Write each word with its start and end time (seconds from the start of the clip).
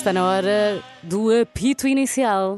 Está 0.00 0.14
na 0.14 0.26
hora 0.26 0.82
do 1.02 1.28
apito 1.30 1.86
inicial 1.86 2.56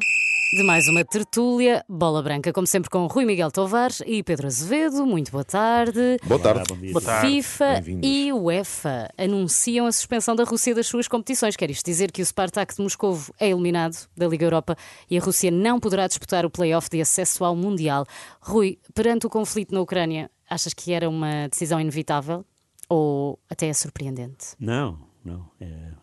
de 0.57 0.63
mais 0.63 0.87
uma 0.87 1.05
tertúlia 1.05 1.85
Bola 1.89 2.23
Branca, 2.23 2.53
como 2.53 2.69
sempre 2.69 2.89
com 2.89 3.05
Rui 3.09 3.25
Miguel 3.25 3.51
Tovares 3.51 4.01
e 4.07 4.23
Pedro 4.23 4.47
Azevedo. 4.47 5.05
Muito 5.05 5.33
boa 5.33 5.43
tarde. 5.45 6.19
Boa 6.25 6.39
tarde. 6.39 6.93
Boa 6.93 7.03
tarde. 7.05 7.27
FIFA 7.43 7.83
e 8.01 8.33
UEFA 8.33 9.11
anunciam 9.19 9.87
a 9.87 9.91
suspensão 9.91 10.37
da 10.37 10.45
Rússia 10.45 10.73
das 10.73 10.87
suas 10.87 11.09
competições. 11.09 11.57
Quer 11.57 11.69
isto 11.69 11.85
dizer 11.85 12.13
que 12.13 12.23
o 12.23 12.25
Spartak 12.25 12.77
de 12.77 12.81
Moscovo 12.81 13.35
é 13.41 13.51
eliminado 13.51 13.97
da 14.17 14.29
Liga 14.29 14.47
Europa 14.47 14.77
e 15.11 15.19
a 15.19 15.21
Rússia 15.21 15.51
não 15.51 15.81
poderá 15.81 16.07
disputar 16.07 16.47
o 16.47 16.51
play-off 16.51 16.89
de 16.89 17.01
acesso 17.01 17.45
ao 17.45 17.57
Mundial. 17.57 18.07
Rui, 18.41 18.79
perante 18.95 19.27
o 19.27 19.29
conflito 19.29 19.75
na 19.75 19.81
Ucrânia, 19.81 20.31
achas 20.49 20.73
que 20.73 20.93
era 20.93 21.11
uma 21.11 21.49
decisão 21.49 21.81
inevitável 21.81 22.45
ou 22.89 23.37
até 23.51 23.67
é 23.67 23.73
surpreendente? 23.73 24.55
Não, 24.61 24.97
não. 25.25 25.51
É- 25.61 26.02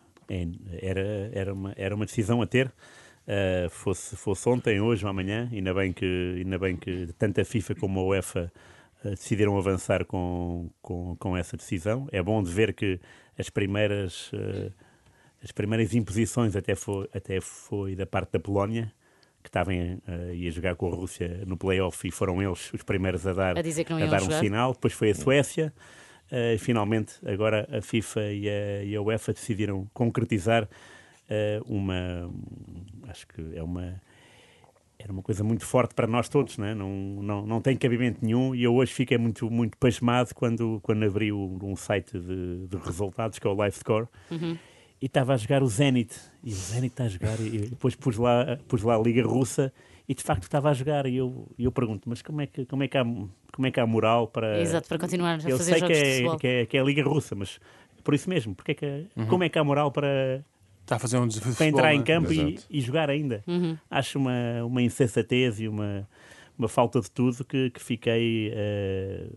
era, 0.80 1.30
era, 1.32 1.52
uma, 1.52 1.74
era 1.76 1.94
uma 1.94 2.06
decisão 2.06 2.40
a 2.42 2.46
ter. 2.46 2.72
Uh, 3.26 3.70
fosse, 3.70 4.16
fosse 4.16 4.48
ontem, 4.48 4.80
hoje 4.80 5.04
ou 5.04 5.10
amanhã, 5.10 5.48
ainda 5.52 5.72
bem 5.74 5.92
que, 5.92 6.34
ainda 6.38 6.58
bem 6.58 6.76
que 6.76 7.08
tanto 7.18 7.40
a 7.40 7.44
FIFA 7.44 7.74
como 7.76 8.00
a 8.00 8.04
UEFA 8.04 8.50
uh, 9.04 9.10
decidiram 9.10 9.56
avançar 9.56 10.04
com, 10.04 10.70
com, 10.82 11.14
com 11.16 11.36
essa 11.36 11.56
decisão. 11.56 12.08
É 12.10 12.22
bom 12.22 12.42
de 12.42 12.50
ver 12.50 12.72
que 12.72 12.98
as 13.38 13.48
primeiras, 13.50 14.32
uh, 14.32 14.72
as 15.44 15.52
primeiras 15.52 15.94
imposições 15.94 16.56
até 16.56 16.74
foi, 16.74 17.08
até 17.14 17.40
foi 17.40 17.94
da 17.94 18.06
parte 18.06 18.32
da 18.32 18.40
Polónia, 18.40 18.92
que 19.42 19.48
estavam 19.48 19.74
uh, 19.74 20.34
ia 20.34 20.50
jogar 20.50 20.74
com 20.76 20.88
a 20.88 20.94
Rússia 20.94 21.42
no 21.46 21.56
play-off 21.56 22.06
e 22.06 22.10
foram 22.10 22.42
eles 22.42 22.72
os 22.72 22.82
primeiros 22.82 23.26
a 23.26 23.32
dar, 23.32 23.56
A 23.56 23.62
a 24.02 24.06
dar 24.06 24.22
um 24.22 24.24
jogar. 24.26 24.40
sinal. 24.40 24.72
Depois 24.72 24.92
foi 24.92 25.10
a 25.10 25.14
Suécia. 25.14 25.72
Uh, 26.30 26.58
finalmente, 26.58 27.14
agora 27.26 27.66
a 27.76 27.82
FIFA 27.82 28.20
e 28.32 28.48
a, 28.48 28.84
e 28.84 28.94
a 28.96 29.02
UEFA 29.02 29.32
decidiram 29.32 29.88
concretizar 29.92 30.64
uh, 30.64 31.64
uma. 31.66 32.30
Acho 33.08 33.26
que 33.26 33.56
é 33.56 33.62
uma. 33.62 34.00
Era 34.98 35.12
uma 35.12 35.22
coisa 35.22 35.42
muito 35.42 35.64
forte 35.64 35.94
para 35.94 36.06
nós 36.06 36.28
todos, 36.28 36.58
né? 36.58 36.74
não, 36.74 36.90
não, 37.22 37.46
não 37.46 37.60
tem 37.62 37.74
cabimento 37.74 38.18
nenhum. 38.22 38.54
E 38.54 38.62
eu 38.62 38.74
hoje 38.74 38.92
fiquei 38.92 39.16
muito, 39.16 39.50
muito 39.50 39.78
pasmado 39.78 40.34
quando, 40.34 40.78
quando 40.82 41.02
abri 41.06 41.32
o- 41.32 41.58
um 41.62 41.74
site 41.74 42.18
de, 42.18 42.66
de 42.68 42.76
resultados, 42.76 43.38
que 43.38 43.46
é 43.46 43.50
o 43.50 43.54
LiveScore, 43.54 44.06
e 45.00 45.06
estava 45.06 45.32
a 45.32 45.36
jogar 45.38 45.62
o 45.62 45.66
Zenit. 45.66 46.14
E 46.44 46.50
o 46.50 46.54
Zenit 46.54 46.88
está 46.92 47.04
a 47.04 47.08
jogar, 47.08 47.40
e 47.40 47.70
depois 47.70 47.94
pus 47.96 48.18
lá, 48.18 48.58
pus 48.68 48.82
lá 48.82 48.94
a 48.96 48.98
Liga 48.98 49.22
Russa, 49.26 49.72
e 50.10 50.14
de 50.14 50.24
facto 50.24 50.42
estava 50.42 50.70
a 50.70 50.74
jogar. 50.74 51.06
E 51.06 51.18
eu, 51.18 51.46
e 51.56 51.64
eu 51.64 51.70
pergunto, 51.70 52.08
mas 52.08 52.20
como 52.20 52.40
é, 52.40 52.46
que, 52.48 52.66
como, 52.66 52.82
é 52.82 52.88
que 52.88 52.98
há, 52.98 53.04
como 53.04 53.66
é 53.68 53.70
que 53.70 53.78
há 53.78 53.86
moral 53.86 54.26
para. 54.26 54.60
Exato, 54.60 54.88
para 54.88 54.98
continuar 54.98 55.38
a 55.38 55.48
Eu 55.48 55.56
fazer 55.56 55.70
sei 55.70 55.78
jogos 55.78 55.96
que 55.96 56.02
de 56.02 56.08
é, 56.08 56.14
futebol. 56.14 56.36
que, 56.36 56.46
é, 56.48 56.66
que 56.66 56.76
é 56.76 56.80
a 56.80 56.82
Liga 56.82 57.04
Russa, 57.04 57.36
mas 57.36 57.60
por 58.02 58.12
isso 58.12 58.28
mesmo, 58.28 58.52
porque 58.52 58.72
é 58.72 58.74
que, 58.74 59.06
como 59.28 59.44
é 59.44 59.48
que 59.48 59.56
há 59.56 59.62
moral 59.62 59.92
para, 59.92 60.44
Está 60.82 60.96
a 60.96 60.98
fazer 60.98 61.16
um 61.18 61.28
desafio 61.28 61.52
de 61.52 61.56
para 61.56 61.66
entrar 61.66 61.94
em 61.94 61.98
né? 61.98 62.04
campo 62.04 62.32
e, 62.32 62.58
e 62.68 62.80
jogar 62.80 63.08
ainda? 63.08 63.44
Uhum. 63.46 63.78
Acho 63.88 64.18
uma, 64.18 64.64
uma 64.64 64.82
insensatez 64.82 65.60
e 65.60 65.68
uma, 65.68 66.08
uma 66.58 66.66
falta 66.66 67.00
de 67.00 67.08
tudo 67.08 67.44
que, 67.44 67.70
que 67.70 67.80
fiquei 67.80 68.50
eh, 68.52 69.28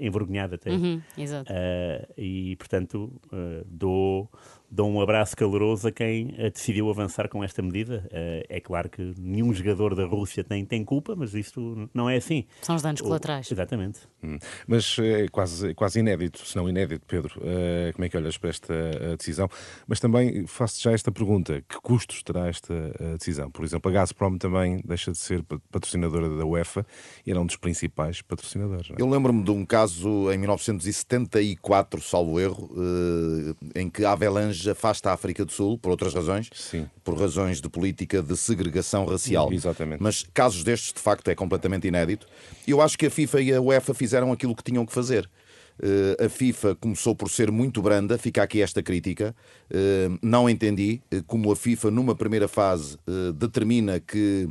envergonhado 0.00 0.56
até. 0.56 0.72
Uhum, 0.72 1.00
exato. 1.16 1.52
Eh, 1.54 2.08
e, 2.18 2.56
portanto, 2.56 3.12
eh, 3.32 3.62
dou, 3.64 4.28
dou 4.70 4.90
um 4.90 5.00
abraço 5.00 5.36
caloroso 5.36 5.88
a 5.88 5.92
quem 5.92 6.34
eh, 6.38 6.50
decidiu 6.50 6.88
avançar 6.90 7.28
com 7.28 7.42
esta 7.42 7.62
medida. 7.62 8.06
Eh, 8.10 8.46
é 8.48 8.60
claro 8.60 8.88
que 8.90 9.14
nenhum 9.18 9.52
jogador 9.52 9.94
da 9.94 10.04
Rússia 10.04 10.42
tem, 10.44 10.64
tem 10.64 10.84
culpa, 10.84 11.14
mas 11.16 11.34
isto 11.34 11.88
não 11.94 12.08
é 12.10 12.16
assim. 12.16 12.44
São 12.62 12.74
os 12.76 12.82
danos 12.82 13.00
colaterais. 13.00 13.50
Exatamente. 13.50 14.00
Hum. 14.22 14.38
Mas 14.66 14.98
é 14.98 15.28
quase, 15.28 15.74
quase 15.74 16.00
inédito, 16.00 16.44
se 16.46 16.56
não 16.56 16.68
inédito, 16.68 17.04
Pedro. 17.06 17.40
Eh, 17.42 17.92
como 17.94 18.04
é 18.04 18.08
que 18.08 18.16
olhas 18.16 18.36
para 18.38 18.50
esta 18.50 18.74
eh, 18.74 19.16
decisão? 19.16 19.48
Mas 19.86 20.00
também 20.00 20.46
faço 20.46 20.82
já 20.82 20.92
esta 20.92 21.12
pergunta: 21.12 21.62
que 21.68 21.76
custos 21.80 22.22
terá 22.22 22.48
esta 22.48 22.74
eh, 22.74 23.16
decisão? 23.18 23.50
Por 23.50 23.64
exemplo, 23.64 23.90
a 23.90 23.94
Gazprom 23.94 24.36
também 24.38 24.80
deixa 24.84 25.12
de 25.12 25.18
ser 25.18 25.42
pa- 25.42 25.60
patrocinadora 25.70 26.28
da 26.36 26.44
UEFA 26.44 26.84
e 27.24 27.30
era 27.30 27.40
um 27.40 27.46
dos 27.46 27.56
principais 27.56 28.20
patrocinadores. 28.22 28.88
não 28.90 28.96
é? 28.96 29.00
Eu 29.02 29.08
lembro-me 29.08 29.42
de 29.42 29.50
um 29.50 29.64
caso 29.64 30.30
em 30.32 30.38
1974, 30.38 32.00
salvo 32.00 32.40
erro, 32.40 32.70
eh, 33.74 33.80
em 33.80 33.88
que 33.90 34.04
a 34.04 34.12
Avalanche 34.56 34.70
afasta 34.70 35.10
a 35.10 35.12
África 35.12 35.44
do 35.44 35.52
Sul, 35.52 35.78
por 35.78 35.90
outras 35.90 36.14
razões, 36.14 36.48
Sim. 36.54 36.88
por 37.04 37.18
razões 37.18 37.60
de 37.60 37.68
política 37.68 38.22
de 38.22 38.36
segregação 38.36 39.04
racial. 39.04 39.52
Exatamente. 39.52 40.02
Mas 40.02 40.24
casos 40.32 40.64
destes, 40.64 40.92
de 40.92 41.00
facto, 41.00 41.28
é 41.28 41.34
completamente 41.34 41.86
inédito. 41.86 42.26
Eu 42.66 42.80
acho 42.80 42.96
que 42.98 43.06
a 43.06 43.10
FIFA 43.10 43.40
e 43.40 43.52
a 43.52 43.60
UEFA 43.60 43.94
fizeram 43.94 44.32
aquilo 44.32 44.54
que 44.54 44.62
tinham 44.62 44.86
que 44.86 44.92
fazer. 44.92 45.28
Eh, 45.82 46.24
a 46.24 46.28
FIFA 46.28 46.74
começou 46.76 47.14
por 47.14 47.30
ser 47.30 47.50
muito 47.50 47.82
branda, 47.82 48.16
fica 48.16 48.42
aqui 48.42 48.62
esta 48.62 48.82
crítica. 48.82 49.34
Eh, 49.70 50.08
não 50.22 50.48
entendi 50.48 51.02
eh, 51.10 51.22
como 51.26 51.52
a 51.52 51.56
FIFA, 51.56 51.90
numa 51.90 52.14
primeira 52.14 52.48
fase, 52.48 52.96
eh, 53.06 53.32
determina 53.32 54.00
que 54.00 54.48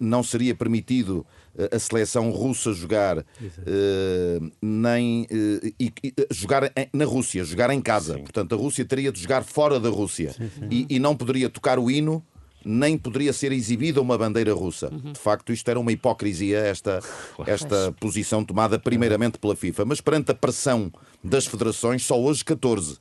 não 0.00 0.24
seria 0.24 0.54
permitido 0.54 1.24
a 1.72 1.78
seleção 1.78 2.30
russa 2.30 2.72
jogar 2.72 3.24
eh, 3.66 4.40
nem 4.62 5.26
eh, 5.30 5.72
e- 5.80 5.92
e, 6.02 6.12
eh, 6.18 6.26
jogar 6.30 6.64
em- 6.76 6.88
na 6.92 7.04
Rússia, 7.04 7.44
jogar 7.44 7.70
em 7.70 7.80
casa. 7.80 8.18
Portanto, 8.18 8.54
a 8.54 8.58
Rússia 8.58 8.84
teria 8.84 9.10
de 9.12 9.20
jogar 9.20 9.42
fora 9.44 9.78
da 9.80 9.88
Rússia 9.88 10.34
E, 10.70 10.86
e 10.90 10.98
não 10.98 11.16
poderia 11.16 11.48
tocar 11.48 11.78
o 11.78 11.90
hino 11.90 12.24
nem 12.68 12.98
poderia 12.98 13.32
ser 13.32 13.52
exibida 13.52 14.00
uma 14.02 14.18
bandeira 14.18 14.52
russa. 14.52 14.90
De 14.90 15.18
facto, 15.20 15.52
isto 15.52 15.68
era 15.70 15.78
uma 15.78 15.92
hipocrisia, 15.92 16.58
esta, 16.58 16.98
esta 17.46 17.94
posição 18.00 18.44
tomada 18.44 18.76
primeiramente 18.76 19.38
pela 19.38 19.54
FIFA. 19.54 19.84
Mas 19.84 20.00
perante 20.00 20.32
a 20.32 20.34
pressão 20.34 20.90
das 21.22 21.46
federações, 21.46 22.04
só 22.04 22.20
hoje 22.20 22.44
14 22.44 22.94
eh, 22.94 22.96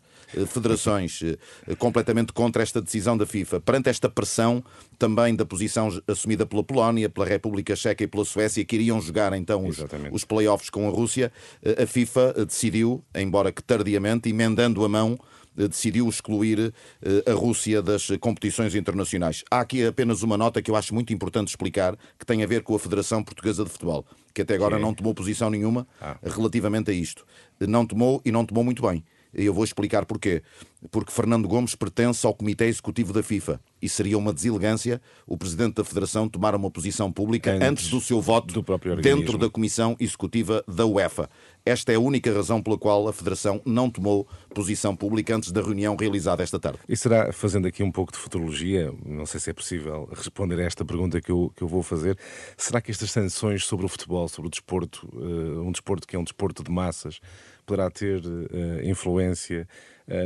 federações 0.48 1.22
eh, 1.24 1.76
completamente 1.76 2.34
contra 2.34 2.64
esta 2.64 2.82
decisão 2.82 3.18
da 3.18 3.26
FIFA. 3.26 3.60
Perante 3.60 3.90
esta 3.90 4.10
pressão 4.10 4.64
também 4.98 5.36
da 5.36 5.46
posição 5.46 5.90
assumida 6.08 6.46
pela 6.46 6.64
Polónia, 6.64 7.10
pela 7.10 7.26
República 7.26 7.76
Checa 7.76 8.04
e 8.04 8.08
pela 8.08 8.26
Suécia, 8.26 8.64
que 8.64 8.76
iriam 8.76 9.02
jogar 9.02 9.34
então 9.34 9.66
os, 9.66 9.78
Exatamente. 9.78 10.16
os 10.16 10.24
playoffs 10.24 10.70
com 10.70 10.88
a 10.88 10.92
Rússia, 10.92 11.32
eh, 11.64 11.84
a 11.84 11.88
FIFA 11.88 12.34
eh, 12.38 12.46
decidiu, 12.46 13.04
embora 13.14 13.52
que 13.52 13.64
tardiamente, 13.64 14.30
emendando 14.30 14.84
a 14.84 14.90
mão, 14.90 15.18
eh, 15.58 15.68
decidiu 15.68 16.08
excluir 16.10 16.74
eh, 17.02 17.32
a 17.32 17.34
Rússia 17.34 17.82
das 17.82 18.10
eh, 18.10 18.18
competições 18.18 18.76
internacionais. 18.76 19.44
Há 19.50 19.62
aqui 19.62 19.86
apenas 19.86 20.22
uma 20.22 20.38
nota 20.38 20.62
que 20.62 20.70
eu 20.70 20.76
acho 20.76 20.94
muito 20.94 21.14
importante 21.14 21.48
explicar, 21.48 21.98
que 22.20 22.26
tem 22.26 22.44
a 22.44 22.48
ver 22.48 22.62
com 22.62 22.76
a 22.76 22.80
Federação 22.80 23.24
Portuguesa 23.24 23.64
de 23.64 23.70
Futebol, 23.70 24.06
que 24.34 24.42
até 24.42 24.56
agora 24.56 24.78
não 24.78 24.94
tomou 24.94 25.14
posição 25.14 25.50
nenhuma 25.50 25.88
relativamente 26.24 26.92
a 26.92 26.94
isto. 26.94 27.26
Não 27.60 27.86
tomou 27.86 28.22
e 28.26 28.32
não 28.32 28.46
tomou 28.46 28.64
muito 28.64 28.82
bem. 28.82 29.04
E 29.36 29.46
eu 29.46 29.54
vou 29.54 29.64
explicar 29.64 30.06
porquê. 30.06 30.42
Porque 30.90 31.12
Fernando 31.12 31.48
Gomes 31.48 31.76
pertence 31.76 32.26
ao 32.26 32.34
Comitê 32.34 32.66
Executivo 32.66 33.12
da 33.12 33.22
FIFA 33.22 33.60
e 33.82 33.90
seria 33.90 34.18
uma 34.18 34.34
deselegância 34.34 35.02
o 35.28 35.38
Presidente 35.38 35.76
da 35.76 35.84
Federação 35.84 36.28
tomar 36.28 36.56
uma 36.56 36.72
posição 36.72 37.12
pública 37.12 37.52
Antes 37.52 37.68
antes, 37.68 37.90
do 37.90 38.02
seu 38.02 38.22
voto 38.22 38.54
do 38.54 38.96
dentro 39.02 39.38
da 39.38 39.50
Comissão 39.50 39.96
Executiva 40.00 40.64
da 40.68 40.86
UEFA. 40.86 41.30
Esta 41.66 41.92
é 41.92 41.96
a 41.96 42.00
única 42.00 42.32
razão 42.32 42.62
pela 42.62 42.78
qual 42.78 43.08
a 43.08 43.14
Federação 43.14 43.60
não 43.66 43.90
tomou 43.90 44.28
posição 44.54 44.96
pública 44.96 45.36
antes 45.36 45.52
da 45.52 45.62
reunião 45.62 45.96
realizada 45.96 46.44
esta 46.44 46.60
tarde. 46.60 46.80
E 46.88 46.96
será, 46.96 47.34
fazendo 47.34 47.68
aqui 47.68 47.82
um 47.82 47.92
pouco 47.92 48.12
de 48.12 48.20
futurologia, 48.20 48.94
não 49.04 49.26
sei 49.26 49.40
se 49.40 49.50
é 49.50 49.54
possível 49.54 50.08
responder 50.14 50.60
a 50.60 50.64
esta 50.64 50.86
pergunta 50.86 51.20
que 51.20 51.32
eu, 51.32 51.52
que 51.56 51.64
eu 51.64 51.68
vou 51.68 51.82
fazer, 51.82 52.18
será 52.56 52.80
que 52.80 52.92
estas 52.92 53.10
sanções 53.10 53.66
sobre 53.66 53.86
o 53.86 53.90
futebol, 53.90 54.28
sobre 54.28 54.48
o 54.48 54.52
desporto, 54.52 55.10
eh, 55.16 55.60
um 55.60 55.72
desporto 55.72 56.08
que 56.08 56.16
é 56.16 56.20
um 56.20 56.24
desporto 56.24 56.64
de 56.64 56.72
massas, 56.72 57.20
poderá 57.66 57.90
ter 57.90 58.22
eh, 58.24 58.88
influência 58.88 59.68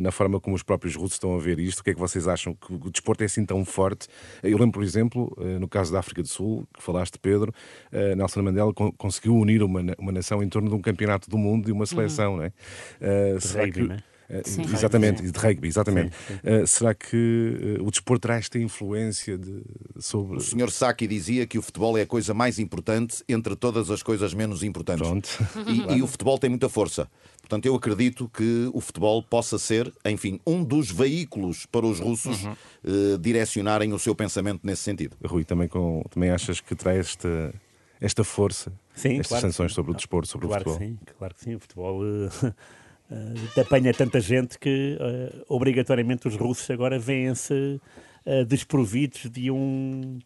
na 0.01 0.11
forma 0.11 0.39
como 0.39 0.55
os 0.55 0.63
próprios 0.63 0.95
russos 0.95 1.13
estão 1.13 1.35
a 1.35 1.39
ver 1.39 1.57
isto? 1.59 1.79
O 1.79 1.83
que 1.83 1.91
é 1.91 1.93
que 1.93 1.99
vocês 1.99 2.27
acham 2.27 2.53
que 2.53 2.73
o 2.73 2.89
desporto 2.91 3.23
é 3.23 3.25
assim 3.25 3.45
tão 3.45 3.63
forte? 3.63 4.07
Eu 4.43 4.57
lembro, 4.57 4.73
por 4.73 4.83
exemplo, 4.83 5.35
eh, 5.39 5.57
no 5.57 5.67
caso 5.67 5.91
da 5.93 5.99
África 5.99 6.21
do 6.21 6.27
Sul, 6.27 6.67
que 6.73 6.83
falaste, 6.83 7.17
Pedro, 7.17 7.53
eh, 7.91 8.15
Nelson 8.15 8.41
Mandela 8.41 8.73
con- 8.73 8.91
conseguiu 8.91 9.35
unir 9.35 9.63
uma, 9.63 9.81
uma 9.97 10.11
nação 10.11 10.43
em 10.43 10.49
torno 10.49 10.69
de 10.69 10.75
um 10.75 10.81
campeonato 10.81 11.29
do 11.29 11.37
mundo 11.37 11.69
e 11.69 11.71
uma 11.71 11.85
seleção, 11.85 12.37
não 12.37 12.43
é? 12.43 12.51
Eh, 12.99 13.37
rugby, 13.57 13.71
que- 13.71 13.87
não 13.87 13.95
é? 13.95 14.03
Eh, 14.29 14.41
Sim. 14.45 14.61
Exatamente, 14.61 15.21
Sim. 15.25 15.31
de 15.31 15.39
rugby, 15.39 15.67
exatamente. 15.67 16.15
Sim, 16.27 16.33
sim. 16.35 16.39
Eh, 16.43 16.65
será 16.65 16.93
que 16.93 17.77
eh, 17.79 17.81
o 17.81 17.89
desporto 17.89 18.21
terá 18.21 18.35
esta 18.37 18.59
influência 18.59 19.37
de, 19.37 19.61
sobre. 19.99 20.37
O 20.37 20.39
Sr. 20.41 20.69
Saki 20.71 21.07
dizia 21.07 21.47
que 21.47 21.57
o 21.57 21.61
futebol 21.61 21.97
é 21.97 22.01
a 22.03 22.05
coisa 22.07 22.33
mais 22.33 22.59
importante 22.59 23.23
entre 23.27 23.55
todas 23.55 23.89
as 23.89 24.03
coisas 24.03 24.33
menos 24.33 24.61
importantes. 24.63 25.07
Pronto. 25.07 25.29
E, 25.67 25.97
e 25.97 26.01
o 26.01 26.07
futebol 26.07 26.37
tem 26.37 26.49
muita 26.49 26.69
força. 26.69 27.09
Portanto, 27.41 27.65
eu 27.65 27.73
acredito 27.73 28.29
que 28.29 28.69
o 28.73 28.79
futebol 28.79 29.23
possa 29.23 29.57
ser, 29.57 29.91
enfim, 30.05 30.39
um 30.45 30.63
dos 30.63 30.91
veículos 30.91 31.65
para 31.65 31.85
os 31.85 31.99
russos 31.99 32.43
Uhum. 32.43 32.55
eh, 32.85 33.17
direcionarem 33.19 33.91
o 33.91 33.97
seu 33.97 34.13
pensamento 34.13 34.59
nesse 34.63 34.83
sentido. 34.83 35.17
Rui, 35.25 35.43
também, 35.43 35.67
com, 35.67 36.03
também 36.11 36.29
achas 36.29 36.61
que 36.61 36.75
terá 36.75 36.93
esta, 36.93 37.51
esta 37.99 38.23
força, 38.23 38.71
Sim, 38.93 39.13
estas 39.13 39.27
claro 39.29 39.41
sanções 39.47 39.73
sobre 39.73 39.91
o 39.91 39.95
desporto, 39.95 40.27
sobre 40.27 40.45
claro 40.47 40.61
o 40.69 40.73
futebol? 40.73 40.95
Que 40.95 40.99
sim, 41.09 41.13
claro 41.17 41.33
que 41.33 41.41
sim. 41.43 41.55
O 41.55 41.59
futebol 41.59 42.01
eh, 42.05 42.53
eh, 43.11 43.61
apanha 43.61 43.93
tanta 43.93 44.19
gente 44.19 44.57
que 44.59 44.97
eh, 44.99 45.43
obrigatoriamente 45.47 46.27
os 46.27 46.35
russos 46.35 46.69
agora 46.69 46.99
veem-se 46.99 47.81
eh, 48.25 48.43
desprovidos 48.45 49.29
de 49.29 49.49
um. 49.49 50.19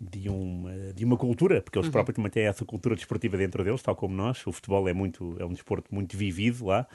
de, 0.00 0.28
um, 0.28 0.68
eh, 0.68 0.92
de 0.92 1.04
uma 1.04 1.16
cultura, 1.16 1.62
porque 1.62 1.78
eles 1.78 1.90
próprios 1.90 2.16
também 2.16 2.30
têm 2.30 2.44
essa 2.44 2.64
cultura 2.64 2.94
desportiva 2.94 3.36
dentro 3.36 3.64
deles, 3.64 3.82
tal 3.82 3.96
como 3.96 4.14
nós. 4.14 4.46
O 4.46 4.52
futebol 4.52 4.88
é 4.88 4.92
muito 4.92 5.36
é 5.38 5.44
um 5.44 5.52
desporto 5.52 5.92
muito 5.94 6.16
vivido 6.16 6.66
lá. 6.66 6.86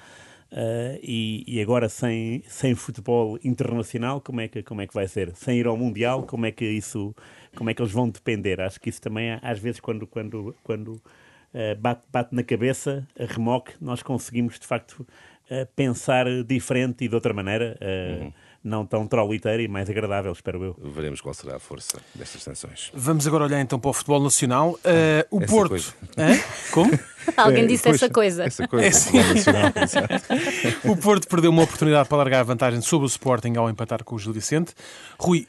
Uh, 0.50 0.96
e, 1.04 1.44
e, 1.46 1.62
agora 1.62 1.90
sem, 1.90 2.42
sem 2.48 2.74
futebol 2.74 3.38
internacional, 3.44 4.22
como 4.22 4.40
é, 4.40 4.48
que, 4.48 4.64
como 4.64 4.80
é 4.80 4.88
que 4.88 4.94
vai 4.94 5.06
ser? 5.06 5.36
Sem 5.36 5.60
ir 5.60 5.68
ao 5.68 5.76
Mundial, 5.76 6.24
como 6.24 6.46
é 6.46 6.52
que 6.54 6.64
isso, 6.64 7.14
como 7.54 7.70
é 7.70 7.74
que 7.74 7.82
eles 7.82 7.92
vão 7.92 8.08
depender? 8.08 8.62
Acho 8.62 8.80
que 8.80 8.90
isso 8.90 9.02
também, 9.02 9.38
às 9.42 9.60
vezes, 9.60 9.82
quando, 9.82 10.08
quando, 10.08 10.56
quando 10.64 10.94
uh, 10.94 11.02
bate, 11.80 12.02
bate 12.12 12.36
na 12.36 12.44
cabeça, 12.44 13.08
a 13.20 13.26
remoque, 13.26 13.74
nós 13.82 14.04
conseguimos, 14.04 14.60
de 14.60 14.68
facto, 14.68 15.08
uh, 15.50 15.66
pensar 15.76 16.26
diferente 16.44 17.06
e 17.06 17.08
de 17.08 17.16
outra 17.16 17.34
maneira. 17.34 17.78
Uhum 17.82 18.34
não 18.68 18.86
tão 18.86 19.08
trolliteira 19.08 19.62
e 19.62 19.68
mais 19.68 19.90
agradável, 19.90 20.32
espero 20.32 20.64
eu. 20.64 20.76
Veremos 20.94 21.22
qual 21.22 21.34
será 21.34 21.56
a 21.56 21.60
força 21.60 22.00
destas 22.14 22.44
tensões. 22.44 22.92
Vamos 22.94 23.26
agora 23.26 23.46
olhar 23.46 23.62
então 23.62 23.80
para 23.80 23.90
o 23.90 23.94
futebol 23.94 24.22
nacional. 24.22 24.72
Uh, 24.72 25.38
o 25.38 25.42
essa 25.44 25.52
Porto. 25.52 25.96
Como? 26.72 27.00
Alguém 27.36 27.64
é, 27.64 27.68
disse 27.68 27.90
essa 27.90 28.10
coisa. 28.10 28.44
Essa 28.44 28.68
coisa. 28.68 28.86
É, 28.86 29.34
nacional, 29.34 29.72
o 30.86 30.98
Porto 30.98 31.28
perdeu 31.28 31.50
uma 31.50 31.64
oportunidade 31.64 32.08
para 32.08 32.18
largar 32.18 32.42
a 32.42 32.44
vantagem 32.44 32.82
sobre 32.82 33.06
o 33.06 33.10
Sporting 33.10 33.56
ao 33.58 33.70
empatar 33.70 34.04
com 34.04 34.16
o 34.16 34.20
Gil 34.20 34.34
Vicente. 34.34 34.74
Rui, 35.18 35.48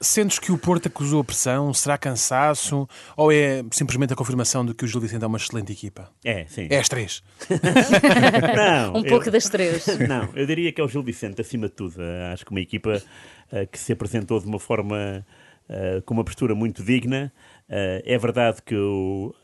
Sentes 0.00 0.38
que 0.38 0.52
o 0.52 0.58
Porto 0.58 0.88
acusou 0.88 1.20
a 1.20 1.24
pressão? 1.24 1.72
Será 1.72 1.96
cansaço? 1.96 2.88
Ou 3.16 3.32
é 3.32 3.64
simplesmente 3.70 4.12
a 4.12 4.16
confirmação 4.16 4.64
de 4.64 4.74
que 4.74 4.84
o 4.84 4.88
Gil 4.88 5.00
Vicente 5.00 5.24
é 5.24 5.26
uma 5.26 5.38
excelente 5.38 5.72
equipa? 5.72 6.10
É, 6.24 6.44
sim. 6.46 6.68
É 6.70 6.78
as 6.78 6.88
três. 6.88 7.22
não, 8.54 8.96
um 8.96 9.02
pouco 9.02 9.28
eu, 9.28 9.32
das 9.32 9.48
três. 9.48 9.86
Não, 10.06 10.28
eu 10.34 10.46
diria 10.46 10.70
que 10.72 10.80
é 10.80 10.84
o 10.84 10.88
Gil 10.88 11.02
Vicente, 11.02 11.40
acima 11.40 11.68
de 11.68 11.74
tudo. 11.74 11.96
Uh, 11.96 12.32
acho 12.32 12.44
que 12.44 12.50
uma 12.50 12.60
equipa 12.60 13.02
uh, 13.52 13.66
que 13.70 13.78
se 13.78 13.92
apresentou 13.92 14.38
de 14.38 14.46
uma 14.46 14.58
forma, 14.58 15.24
uh, 15.68 16.02
com 16.02 16.14
uma 16.14 16.24
postura 16.24 16.54
muito 16.54 16.82
digna. 16.84 17.32
é 17.68 18.18
verdade 18.18 18.62
que 18.62 18.76
o 18.76 19.34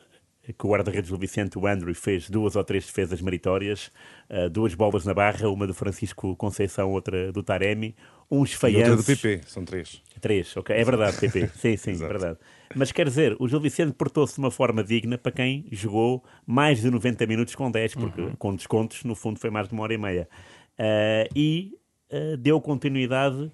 que 0.43 0.67
o 0.67 0.71
guarda-redes 0.71 1.11
do 1.11 1.17
Vicente, 1.17 1.57
o 1.57 1.67
Andrew, 1.67 1.95
fez 1.95 2.29
duas 2.29 2.57
ou 2.57 2.65
três 2.65 2.85
defesas 2.85 3.21
meritórias, 3.21 3.93
uh, 4.29 4.51
duas 4.51 4.75
bolas 4.75 5.05
na 5.05 5.15
barra, 5.15 5.49
uma 5.49 5.67
do 5.67 5.75
Francisco 5.75 6.35
Conceição, 6.35 6.91
outra 6.91 7.31
do 7.33 7.45
Taremi, 7.45 7.95
uns. 8.29 8.61
E 8.65 8.77
outra 8.77 8.97
do 8.97 9.05
PP, 9.05 9.43
são 9.47 9.65
três. 9.65 10.03
Três, 10.21 10.57
ok, 10.57 10.75
é 10.75 10.85
verdade, 10.85 11.17
PP, 11.19 11.49
sim, 11.55 11.77
sim, 11.77 11.93
é 11.93 12.09
verdade. 12.09 12.39
Mas 12.75 12.91
quer 12.91 13.07
dizer, 13.07 13.37
o 13.39 13.47
Gil 13.47 13.61
Vicente 13.61 13.93
portou-se 13.93 14.35
de 14.35 14.41
uma 14.41 14.51
forma 14.51 14.83
digna 14.83 15.17
para 15.17 15.31
quem 15.31 15.65
jogou 15.71 16.25
mais 16.45 16.81
de 16.81 16.91
90 16.91 17.25
minutos 17.27 17.55
com 17.55 17.71
10, 17.71 17.95
porque 17.95 18.23
uhum. 18.23 18.35
com 18.37 18.57
descontos, 18.57 19.05
no 19.05 19.15
fundo, 19.15 19.39
foi 19.39 19.51
mais 19.51 19.69
de 19.69 19.75
uma 19.75 19.85
hora 19.85 19.95
e 19.95 19.99
meia. 19.99 20.29
Uh, 20.79 21.29
e 21.37 21.73
uh, 22.11 22.37
deu 22.37 22.61
continuidade 22.61 23.53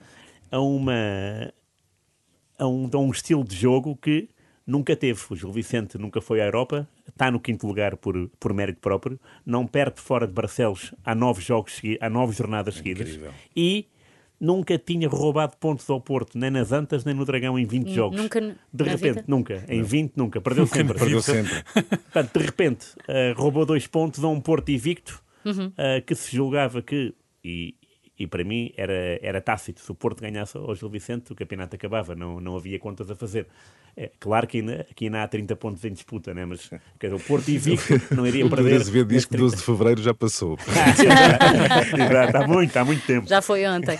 a 0.50 0.60
uma... 0.60 1.52
A 2.58 2.66
um, 2.66 2.90
a 2.92 2.98
um 2.98 3.10
estilo 3.12 3.44
de 3.44 3.54
jogo 3.54 3.94
que 3.94 4.28
nunca 4.68 4.94
teve. 4.94 5.18
O 5.30 5.34
Gil 5.34 5.50
Vicente 5.50 5.96
nunca 5.96 6.20
foi 6.20 6.42
à 6.42 6.44
Europa, 6.44 6.86
está 7.08 7.30
no 7.30 7.40
quinto 7.40 7.66
lugar 7.66 7.96
por, 7.96 8.28
por 8.38 8.52
mérito 8.52 8.80
próprio, 8.80 9.18
não 9.44 9.66
perde 9.66 10.00
fora 10.00 10.26
de 10.26 10.32
Barcelos 10.34 10.94
há 11.02 11.14
nove 11.14 11.40
jogos, 11.40 11.80
há 11.98 12.10
nove 12.10 12.36
jornadas 12.36 12.74
seguidas 12.74 13.08
Incrível. 13.08 13.32
e 13.56 13.86
nunca 14.38 14.78
tinha 14.78 15.08
roubado 15.08 15.56
pontos 15.56 15.88
ao 15.88 16.00
Porto, 16.00 16.38
nem 16.38 16.50
nas 16.50 16.70
Antas, 16.70 17.04
nem 17.04 17.14
no 17.14 17.24
Dragão 17.24 17.58
em 17.58 17.64
20 17.64 17.92
jogos. 17.92 18.20
Nunca, 18.20 18.40
de 18.40 18.84
repente, 18.84 19.14
vida? 19.14 19.24
nunca. 19.26 19.64
Em 19.68 19.82
20, 19.82 20.12
nunca. 20.16 20.40
Perdeu 20.40 20.66
sempre. 20.66 20.98
Perdeu 20.98 21.22
sempre. 21.22 21.64
Portanto, 21.72 22.38
de 22.38 22.44
repente, 22.44 22.86
uh, 23.08 23.40
roubou 23.40 23.64
dois 23.64 23.86
pontos 23.86 24.22
a 24.22 24.28
um 24.28 24.40
Porto 24.40 24.68
invicto, 24.68 25.22
uhum. 25.44 25.68
uh, 25.68 26.02
que 26.06 26.14
se 26.14 26.36
julgava 26.36 26.82
que, 26.82 27.14
e, 27.42 27.74
e 28.18 28.26
para 28.26 28.44
mim 28.44 28.72
era, 28.76 29.18
era 29.22 29.40
tácito, 29.40 29.80
se 29.80 29.90
o 29.90 29.94
Porto 29.94 30.20
ganhasse 30.20 30.56
ao 30.56 30.74
Gil 30.74 30.88
Vicente, 30.88 31.32
o 31.32 31.34
campeonato 31.34 31.74
acabava, 31.74 32.14
não, 32.14 32.40
não 32.40 32.56
havia 32.56 32.78
contas 32.78 33.10
a 33.10 33.16
fazer. 33.16 33.46
É, 33.96 34.10
claro 34.20 34.46
que 34.46 34.58
ainda, 34.58 34.86
aqui 34.90 35.06
ainda 35.06 35.22
há 35.22 35.28
30 35.28 35.56
pontos 35.56 35.84
em 35.84 35.92
disputa, 35.92 36.32
né? 36.32 36.44
mas 36.44 36.68
quer 36.98 37.08
dizer, 37.08 37.14
o 37.14 37.20
Porto 37.20 37.48
e 37.48 37.58
Vico 37.58 37.82
não 38.14 38.26
iria 38.26 38.48
perder. 38.48 38.74
O 38.74 38.80
Azevedo 38.80 39.08
diz 39.08 39.24
que 39.24 39.36
12 39.36 39.56
de 39.56 39.62
fevereiro 39.62 40.02
já 40.02 40.14
passou. 40.14 40.56
Exato, 40.66 42.36
há 42.36 42.46
muito, 42.46 42.76
há 42.76 42.84
muito 42.84 43.06
tempo. 43.06 43.28
Já 43.28 43.42
foi 43.42 43.66
ontem. 43.66 43.98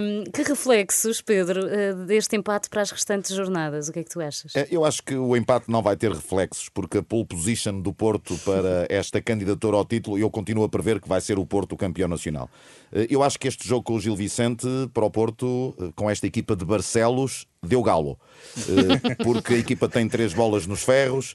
Um, 0.00 0.24
que 0.30 0.42
reflexos, 0.42 1.20
Pedro, 1.20 1.66
eh, 1.68 1.94
deste 2.06 2.36
empate 2.36 2.68
para 2.68 2.82
as 2.82 2.90
restantes 2.90 3.34
jornadas? 3.34 3.88
O 3.88 3.92
que 3.92 4.00
é 4.00 4.04
que 4.04 4.10
tu 4.10 4.20
achas? 4.20 4.54
É, 4.54 4.68
eu 4.70 4.84
acho 4.84 5.02
que 5.02 5.14
o 5.14 5.36
empate 5.36 5.70
não 5.70 5.82
vai 5.82 5.96
ter 5.96 6.12
reflexos, 6.12 6.68
porque 6.68 6.98
a 6.98 7.02
pole 7.02 7.24
position 7.24 7.80
do 7.80 7.92
Porto 7.92 8.38
para 8.44 8.86
esta 8.88 9.20
candidatura 9.20 9.76
ao 9.76 9.84
título, 9.84 10.18
eu 10.18 10.30
continuo 10.30 10.64
a 10.64 10.68
prever 10.68 11.00
que 11.00 11.08
vai 11.08 11.20
ser 11.20 11.38
o 11.38 11.46
Porto 11.46 11.72
o 11.72 11.76
campeão 11.76 12.08
nacional. 12.08 12.48
Eh, 12.92 13.08
eu 13.10 13.22
acho 13.22 13.38
que 13.38 13.48
este 13.48 13.66
jogo 13.66 13.82
com 13.82 13.94
o 13.94 14.00
Gil 14.00 14.16
Vicente 14.16 14.66
para 14.92 15.04
o 15.04 15.10
Porto, 15.10 15.74
eh, 15.80 15.90
com 15.94 16.08
esta 16.08 16.26
equipa 16.26 16.54
de 16.54 16.64
Barcelos, 16.64 17.46
deu 17.68 17.82
galo, 17.82 18.18
eh, 18.58 19.14
porque 19.22 19.54
a 19.54 19.58
equipa 19.58 19.88
tem 19.88 20.08
três 20.08 20.32
bolas 20.32 20.66
nos 20.66 20.82
ferros. 20.82 21.34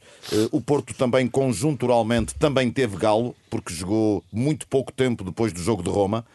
O 0.52 0.62
Porto 0.62 0.94
também, 0.94 1.28
conjunturalmente, 1.28 2.36
também 2.36 2.72
teve 2.72 2.98
galo, 2.98 3.36
porque 3.50 3.74
jogou 3.74 4.24
muito 4.32 4.68
pouco 4.68 4.92
tempo 4.92 5.24
depois 5.24 5.52
do 5.54 5.60
jogo 5.60 5.84
de 5.84 5.90
Roma. 5.90 6.26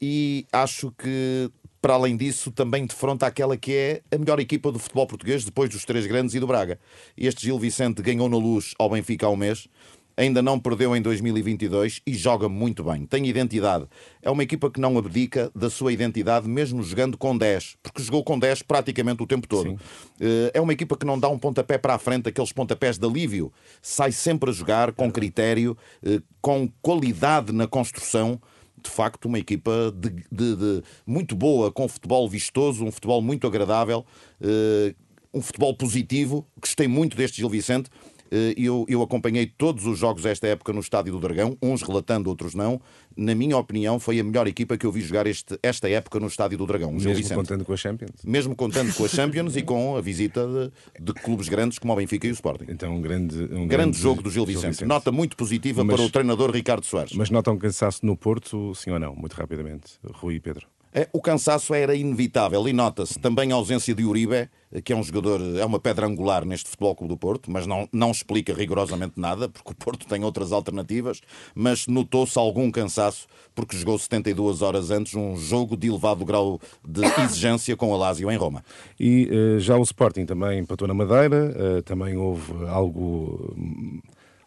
E 0.00 0.46
acho 0.52 0.92
que 0.96 1.50
para 1.86 1.94
além 1.94 2.16
disso, 2.16 2.50
também 2.50 2.84
defronta 2.84 3.28
aquela 3.28 3.56
que 3.56 3.72
é 3.72 4.02
a 4.10 4.18
melhor 4.18 4.40
equipa 4.40 4.72
do 4.72 4.78
futebol 4.78 5.06
português, 5.06 5.44
depois 5.44 5.70
dos 5.70 5.84
três 5.84 6.04
grandes 6.04 6.34
e 6.34 6.40
do 6.40 6.46
Braga. 6.46 6.80
Este 7.16 7.46
Gil 7.46 7.60
Vicente 7.60 8.02
ganhou 8.02 8.28
na 8.28 8.36
luz 8.36 8.74
ao 8.76 8.90
Benfica 8.90 9.26
há 9.26 9.30
um 9.30 9.36
mês 9.36 9.68
ainda 10.16 10.40
não 10.40 10.58
perdeu 10.58 10.96
em 10.96 11.02
2022 11.02 12.00
e 12.06 12.14
joga 12.14 12.48
muito 12.48 12.82
bem. 12.82 13.04
Tem 13.04 13.26
identidade. 13.26 13.86
É 14.22 14.30
uma 14.30 14.42
equipa 14.42 14.70
que 14.70 14.80
não 14.80 14.96
abdica 14.96 15.50
da 15.54 15.68
sua 15.68 15.92
identidade, 15.92 16.48
mesmo 16.48 16.82
jogando 16.82 17.18
com 17.18 17.36
10, 17.36 17.76
porque 17.82 18.02
jogou 18.02 18.24
com 18.24 18.38
10 18.38 18.62
praticamente 18.62 19.22
o 19.22 19.26
tempo 19.26 19.46
todo. 19.46 19.70
Sim. 19.70 19.78
Eh, 20.20 20.52
é 20.54 20.60
uma 20.60 20.72
equipa 20.72 20.96
que 20.96 21.04
não 21.04 21.18
dá 21.18 21.28
um 21.28 21.38
pontapé 21.38 21.76
para 21.76 21.94
a 21.94 21.98
frente, 21.98 22.28
aqueles 22.28 22.52
pontapés 22.52 22.96
de 22.98 23.06
alívio. 23.06 23.52
Sai 23.82 24.10
sempre 24.10 24.50
a 24.50 24.52
jogar 24.52 24.92
com 24.92 25.12
critério, 25.12 25.76
eh, 26.02 26.20
com 26.40 26.68
qualidade 26.80 27.52
na 27.52 27.66
construção 27.66 28.40
de 28.82 28.90
facto 28.90 29.24
uma 29.26 29.38
equipa 29.38 29.92
de, 29.96 30.10
de, 30.30 30.56
de, 30.56 30.82
muito 31.04 31.34
boa, 31.34 31.72
com 31.72 31.88
futebol 31.88 32.28
vistoso, 32.28 32.84
um 32.84 32.92
futebol 32.92 33.20
muito 33.20 33.44
agradável, 33.46 34.06
uh, 34.40 34.94
um 35.34 35.42
futebol 35.42 35.74
positivo. 35.74 36.46
Gostei 36.60 36.86
muito 36.86 37.16
deste 37.16 37.38
Gil 37.38 37.48
Vicente. 37.50 37.90
Eh, 38.30 38.54
eu, 38.56 38.84
eu 38.88 39.02
acompanhei 39.02 39.46
todos 39.46 39.86
os 39.86 39.98
jogos 39.98 40.22
desta 40.22 40.46
época 40.46 40.72
no 40.72 40.80
Estádio 40.80 41.12
do 41.12 41.20
Dragão, 41.20 41.56
uns 41.62 41.82
relatando, 41.82 42.28
outros 42.28 42.54
não. 42.54 42.80
Na 43.16 43.34
minha 43.34 43.56
opinião, 43.56 43.98
foi 43.98 44.20
a 44.20 44.24
melhor 44.24 44.46
equipa 44.46 44.76
que 44.76 44.84
eu 44.84 44.92
vi 44.92 45.00
jogar 45.00 45.26
este, 45.26 45.58
esta 45.62 45.88
época 45.88 46.20
no 46.20 46.26
Estádio 46.26 46.58
do 46.58 46.66
Dragão. 46.66 46.92
Mesmo 46.92 47.14
Vicente. 47.14 47.34
contando 47.34 47.64
com 47.64 47.72
a 47.72 47.76
Champions? 47.76 48.22
Mesmo 48.24 48.54
contando 48.54 48.94
com 48.94 49.04
a 49.04 49.08
Champions 49.08 49.56
e 49.56 49.62
com 49.64 49.96
a 49.96 50.00
visita 50.00 50.46
de, 50.46 51.04
de, 51.04 51.12
clubes 51.14 51.48
grandes 51.48 51.78
como 51.78 51.92
o 51.92 51.96
Benfica 51.96 52.26
e 52.26 52.30
o 52.30 52.34
Sporting. 52.34 52.66
Então, 52.68 52.94
um 52.94 53.00
grande, 53.00 53.36
um 53.36 53.46
grande, 53.48 53.66
grande 53.66 53.98
jogo 53.98 54.22
do 54.22 54.30
Gil 54.30 54.44
Vicente. 54.44 54.62
Gil 54.62 54.70
Vicente. 54.70 54.88
Nota 54.88 55.10
muito 55.10 55.36
positiva 55.36 55.82
mas, 55.82 55.96
para 55.96 56.04
o 56.04 56.10
treinador 56.10 56.50
Ricardo 56.50 56.84
Soares. 56.84 57.12
Mas 57.14 57.30
nota 57.30 57.50
um 57.50 57.58
cansaço 57.58 58.04
no 58.04 58.16
Porto, 58.16 58.74
sim 58.74 58.90
ou 58.90 58.98
não? 58.98 59.14
Muito 59.14 59.34
rapidamente. 59.34 59.92
Rui 60.12 60.34
e 60.34 60.40
Pedro. 60.40 60.66
É, 60.98 61.06
o 61.12 61.20
cansaço 61.20 61.74
era 61.74 61.94
inevitável 61.94 62.66
e 62.66 62.72
nota-se 62.72 63.18
também 63.18 63.52
a 63.52 63.54
ausência 63.54 63.94
de 63.94 64.02
Uribe, 64.02 64.48
que 64.82 64.94
é 64.94 64.96
um 64.96 65.02
jogador, 65.02 65.42
é 65.58 65.62
uma 65.62 65.78
pedra 65.78 66.06
angular 66.06 66.42
neste 66.46 66.70
Futebol 66.70 66.96
Clube 66.96 67.12
do 67.12 67.18
Porto, 67.18 67.50
mas 67.50 67.66
não, 67.66 67.86
não 67.92 68.10
explica 68.10 68.54
rigorosamente 68.54 69.20
nada, 69.20 69.46
porque 69.46 69.72
o 69.72 69.74
Porto 69.74 70.06
tem 70.06 70.24
outras 70.24 70.52
alternativas, 70.52 71.20
mas 71.54 71.86
notou-se 71.86 72.38
algum 72.38 72.70
cansaço, 72.70 73.26
porque 73.54 73.76
jogou 73.76 73.98
72 73.98 74.62
horas 74.62 74.90
antes 74.90 75.14
um 75.14 75.36
jogo 75.36 75.76
de 75.76 75.88
elevado 75.88 76.24
grau 76.24 76.58
de 76.82 77.02
exigência 77.22 77.76
com 77.76 77.92
o 77.92 77.96
Lazio 77.98 78.30
em 78.30 78.36
Roma. 78.38 78.64
E 78.98 79.28
uh, 79.30 79.60
já 79.60 79.76
o 79.76 79.82
Sporting 79.82 80.24
também 80.24 80.60
empatou 80.60 80.88
na 80.88 80.94
Madeira, 80.94 81.54
uh, 81.78 81.82
também 81.82 82.16
houve 82.16 82.52
algo 82.68 83.54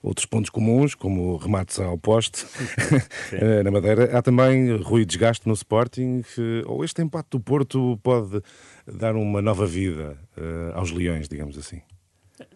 outros 0.01 0.25
pontos 0.25 0.50
comuns, 0.50 0.96
como 0.96 1.36
remates 1.38 1.79
ao 1.79 1.98
poste 1.98 2.46
eh, 3.34 3.63
na 3.63 3.72
Madeira. 3.72 4.18
Há 4.18 4.22
também 4.22 4.75
ruído 4.77 5.10
desgaste 5.10 5.48
no 5.48 5.53
Sporting, 5.53 6.24
ou 6.65 6.84
este 6.84 7.01
empate 7.01 7.29
do 7.32 7.39
Porto 7.39 8.00
pode 8.01 8.41
dar 8.88 9.15
uma 9.15 9.41
nova 9.41 9.65
vida 9.65 10.18
uh, 10.38 10.77
aos 10.77 10.91
Leões, 10.91 11.27
digamos 11.27 11.58
assim. 11.58 11.82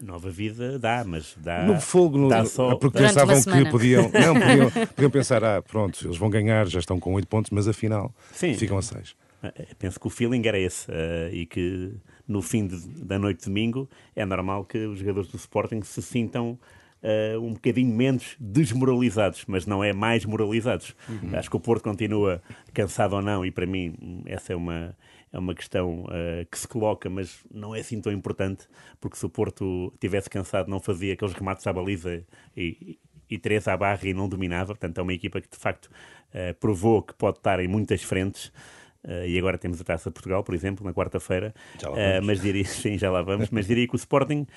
Nova 0.02 0.30
vida 0.30 0.80
dá, 0.80 1.04
mas 1.06 1.36
dá. 1.38 1.64
No 1.64 1.80
fogo, 1.80 2.18
no, 2.18 2.30
dá 2.30 2.46
só, 2.46 2.76
porque 2.76 3.00
pensavam 3.00 3.42
que 3.44 3.70
podiam, 3.70 4.04
não, 4.14 4.34
podiam, 4.34 4.88
podiam 4.88 5.12
pensar, 5.12 5.44
ah, 5.44 5.62
pronto, 5.62 6.06
eles 6.06 6.18
vão 6.18 6.30
ganhar, 6.30 6.68
já 6.68 6.80
estão 6.80 7.00
com 7.00 7.14
8 7.14 7.28
pontos, 7.28 7.52
mas 7.52 7.68
afinal 7.68 8.14
Sim. 8.32 8.54
ficam 8.54 8.78
a 8.78 8.82
6. 8.82 9.16
Eh, 9.44 9.68
penso 9.78 10.00
que 10.00 10.08
o 10.08 10.10
feeling 10.10 10.42
era 10.48 10.58
esse 10.58 10.90
uh, 10.90 11.34
e 11.34 11.46
que 11.46 11.94
no 12.26 12.42
fim 12.42 12.66
de, 12.66 12.78
da 13.04 13.20
noite 13.20 13.40
de 13.40 13.46
domingo 13.46 13.90
é 14.16 14.26
normal 14.26 14.64
que 14.64 14.78
os 14.78 15.00
jogadores 15.00 15.30
do 15.30 15.36
Sporting 15.36 15.82
se 15.82 16.02
sintam 16.02 16.58
uh, 17.03 17.39
um 17.39 17.53
bocadinho 17.53 17.93
menos 17.93 18.36
desmoralizados, 18.39 19.43
mas 19.48 19.65
não 19.65 19.83
é 19.83 19.93
mais 19.93 20.25
moralizados. 20.25 20.95
Uhum. 21.07 21.38
Acho 21.38 21.50
que 21.50 21.55
o 21.55 21.60
Porto 21.60 21.83
continua 21.83 22.41
cansado 22.74 23.15
ou 23.15 23.22
não, 23.22 23.45
e 23.45 23.51
para 23.51 23.65
mim 23.65 24.24
essa 24.25 24.53
é 24.53 24.55
uma, 24.55 24.95
é 25.31 25.38
uma 25.38 25.53
questão 25.53 26.05
uh, 26.05 26.45
que 26.50 26.57
se 26.57 26.67
coloca, 26.67 27.10
mas 27.10 27.39
não 27.53 27.75
é 27.75 27.81
assim 27.81 28.00
tão 28.00 28.12
importante, 28.12 28.67
porque 29.01 29.17
se 29.17 29.25
o 29.25 29.29
Porto 29.29 29.93
tivesse 30.00 30.29
cansado, 30.29 30.69
não 30.69 30.79
fazia 30.79 31.13
aqueles 31.13 31.33
remates 31.33 31.67
à 31.67 31.74
baliza 31.74 32.24
e, 32.55 32.98
e 33.29 33.38
três 33.38 33.67
à 33.67 33.75
barra 33.75 34.07
e 34.07 34.13
não 34.13 34.29
dominava. 34.29 34.67
Portanto, 34.67 34.98
é 34.98 35.01
uma 35.01 35.13
equipa 35.13 35.41
que 35.41 35.50
de 35.50 35.57
facto 35.57 35.88
uh, 35.88 36.53
provou 36.60 37.01
que 37.01 37.13
pode 37.13 37.38
estar 37.38 37.60
em 37.60 37.67
muitas 37.67 38.01
frentes. 38.01 38.51
Uh, 39.03 39.27
e 39.27 39.38
agora 39.38 39.57
temos 39.57 39.81
a 39.81 39.83
Taça 39.83 40.10
de 40.10 40.13
Portugal, 40.13 40.45
por 40.45 40.55
exemplo, 40.55 40.86
na 40.86 40.93
quarta-feira. 40.93 41.53
Uh, 41.83 42.24
mas 42.24 42.39
diria, 42.39 42.63
sim, 42.65 42.98
já 42.98 43.12
lá 43.12 43.22
vamos. 43.22 43.50
mas 43.50 43.67
diria 43.67 43.86
que 43.86 43.93
o 43.93 43.98
Sporting 43.98 44.48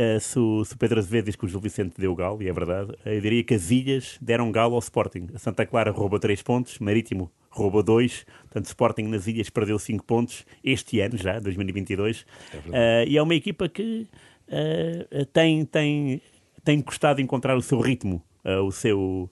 uh, 0.00 0.20
se, 0.20 0.38
o, 0.38 0.64
se 0.64 0.74
o 0.74 0.78
Pedro 0.78 0.98
Azevedo 0.98 1.26
diz 1.26 1.36
que 1.36 1.44
o 1.44 1.48
Gil 1.48 1.60
Vicente 1.60 1.94
deu 1.98 2.14
galo, 2.14 2.42
e 2.42 2.48
é 2.48 2.52
verdade, 2.52 2.92
eu 3.04 3.20
diria 3.20 3.44
que 3.44 3.54
as 3.54 3.70
ilhas 3.70 4.16
deram 4.20 4.50
galo 4.50 4.74
ao 4.74 4.80
Sporting. 4.80 5.28
A 5.34 5.38
Santa 5.38 5.66
Clara 5.66 5.90
roubou 5.90 6.18
3 6.18 6.42
pontos, 6.42 6.78
Marítimo 6.78 7.30
roubou 7.50 7.82
2, 7.82 8.24
portanto, 8.42 8.66
Sporting 8.66 9.02
nas 9.02 9.26
ilhas 9.26 9.50
perdeu 9.50 9.78
5 9.78 10.04
pontos 10.04 10.46
este 10.64 11.00
ano 11.00 11.16
já, 11.16 11.38
2022. 11.38 12.24
É 12.72 13.04
uh, 13.04 13.08
e 13.08 13.18
é 13.18 13.22
uma 13.22 13.34
equipa 13.34 13.68
que 13.68 14.06
uh, 14.48 15.26
tem, 15.26 15.64
tem, 15.64 16.22
tem 16.64 16.80
custado 16.80 17.20
encontrar 17.20 17.56
o 17.56 17.62
seu 17.62 17.80
ritmo, 17.80 18.22
o 18.64 18.70
seu 18.72 19.30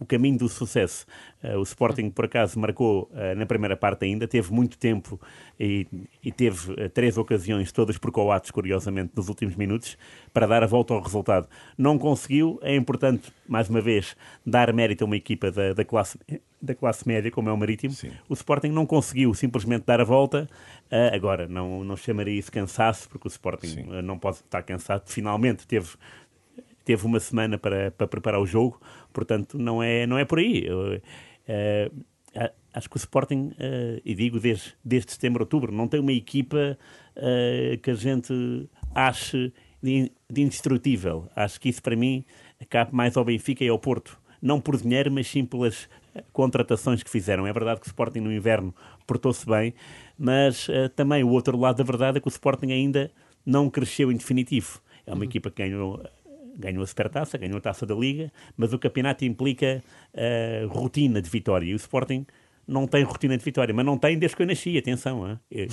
o 0.00 0.06
caminho 0.06 0.38
do 0.38 0.48
sucesso. 0.48 1.06
Uh, 1.42 1.58
o 1.58 1.62
Sporting, 1.62 2.10
por 2.10 2.24
acaso, 2.24 2.58
marcou 2.58 3.10
uh, 3.12 3.34
na 3.36 3.46
primeira 3.46 3.76
parte 3.76 4.04
ainda, 4.04 4.26
teve 4.26 4.52
muito 4.52 4.78
tempo 4.78 5.20
e, 5.58 5.86
e 6.22 6.32
teve 6.32 6.72
uh, 6.72 6.88
três 6.88 7.16
ocasiões, 7.16 7.72
todas 7.72 7.98
por 7.98 8.10
coates, 8.10 8.50
curiosamente, 8.50 9.12
nos 9.14 9.28
últimos 9.28 9.56
minutos, 9.56 9.96
para 10.32 10.46
dar 10.46 10.62
a 10.62 10.66
volta 10.66 10.94
ao 10.94 11.00
resultado. 11.00 11.48
Não 11.76 11.98
conseguiu, 11.98 12.58
é 12.62 12.74
importante, 12.74 13.32
mais 13.46 13.68
uma 13.68 13.80
vez, 13.80 14.16
dar 14.44 14.72
mérito 14.72 15.04
a 15.04 15.06
uma 15.06 15.16
equipa 15.16 15.50
da, 15.50 15.72
da 15.72 15.84
classe, 15.84 16.18
da 16.60 16.74
classe 16.74 17.06
média, 17.06 17.30
como 17.30 17.48
é 17.48 17.52
o 17.52 17.56
Marítimo. 17.56 17.92
Sim. 17.92 18.10
O 18.28 18.34
Sporting 18.34 18.68
não 18.68 18.86
conseguiu 18.86 19.32
simplesmente 19.34 19.84
dar 19.84 20.00
a 20.00 20.04
volta. 20.04 20.48
agora, 21.12 21.46
não, 21.46 21.84
não 21.84 21.96
chamaria 21.96 22.38
isso 22.38 22.50
cansaço, 22.50 23.08
porque 23.08 23.28
o 23.28 23.30
Sporting 23.30 23.86
não 24.02 24.18
pode 24.18 24.38
estar 24.38 24.62
cansado. 24.62 25.02
Finalmente 25.06 25.66
teve 25.66 25.88
teve 26.88 27.04
uma 27.04 27.20
semana 27.20 27.58
para, 27.58 27.90
para 27.90 28.06
preparar 28.08 28.40
o 28.40 28.46
jogo, 28.46 28.80
portanto 29.12 29.58
não 29.58 29.82
é, 29.82 30.06
não 30.06 30.16
é 30.16 30.24
por 30.24 30.38
aí. 30.38 30.64
Eu, 30.64 30.96
uh, 30.96 32.50
acho 32.72 32.88
que 32.88 32.96
o 32.96 32.98
Sporting, 32.98 33.48
uh, 33.48 34.00
e 34.02 34.14
digo 34.14 34.40
desde, 34.40 34.74
desde 34.82 35.12
setembro, 35.12 35.42
outubro, 35.42 35.70
não 35.70 35.86
tem 35.86 36.00
uma 36.00 36.14
equipa 36.14 36.78
uh, 37.14 37.78
que 37.82 37.90
a 37.90 37.94
gente 37.94 38.32
ache 38.94 39.52
de, 39.82 40.10
de 40.30 40.40
indestrutível. 40.40 41.28
Acho 41.36 41.60
que 41.60 41.68
isso 41.68 41.82
para 41.82 41.94
mim 41.94 42.24
cabe 42.70 42.94
mais 42.94 43.18
ao 43.18 43.24
Benfica 43.26 43.62
e 43.62 43.68
ao 43.68 43.78
Porto. 43.78 44.18
Não 44.40 44.58
por 44.58 44.80
dinheiro, 44.80 45.12
mas 45.12 45.26
sim 45.26 45.44
pelas 45.44 45.90
contratações 46.32 47.02
que 47.02 47.10
fizeram. 47.10 47.46
É 47.46 47.52
verdade 47.52 47.80
que 47.80 47.86
o 47.86 47.90
Sporting 47.90 48.20
no 48.20 48.32
inverno 48.32 48.74
portou-se 49.06 49.44
bem, 49.44 49.74
mas 50.18 50.68
também 50.96 51.22
o 51.22 51.28
outro 51.28 51.58
lado 51.58 51.76
da 51.76 51.84
verdade 51.84 52.16
é 52.16 52.20
que 52.20 52.28
o 52.28 52.30
Sporting 52.30 52.72
ainda 52.72 53.10
não 53.44 53.68
cresceu 53.68 54.10
em 54.10 54.16
definitivo. 54.16 54.80
É 55.08 55.12
uma 55.12 55.18
uhum. 55.18 55.24
equipa 55.24 55.50
que 55.50 55.62
ganhou 55.62 56.02
ganhou 56.58 56.82
a 56.82 56.86
Supertaça, 56.86 57.38
ganhou 57.38 57.58
a 57.58 57.60
Taça 57.60 57.86
da 57.86 57.94
Liga, 57.94 58.32
mas 58.56 58.72
o 58.72 58.78
campeonato 58.78 59.24
implica 59.24 59.82
uh, 60.12 60.68
rotina 60.68 61.22
de 61.22 61.30
vitória. 61.30 61.66
E 61.66 61.72
o 61.72 61.76
Sporting 61.76 62.26
não 62.68 62.86
tem 62.86 63.02
rotina 63.02 63.36
de 63.36 63.42
vitória, 63.42 63.74
mas 63.74 63.84
não 63.84 63.96
tem 63.96 64.18
desde 64.18 64.36
que 64.36 64.42
eu 64.42 64.46
nasci, 64.46 64.76
atenção. 64.76 65.26
Hein? 65.26 65.38
Eu, 65.50 65.66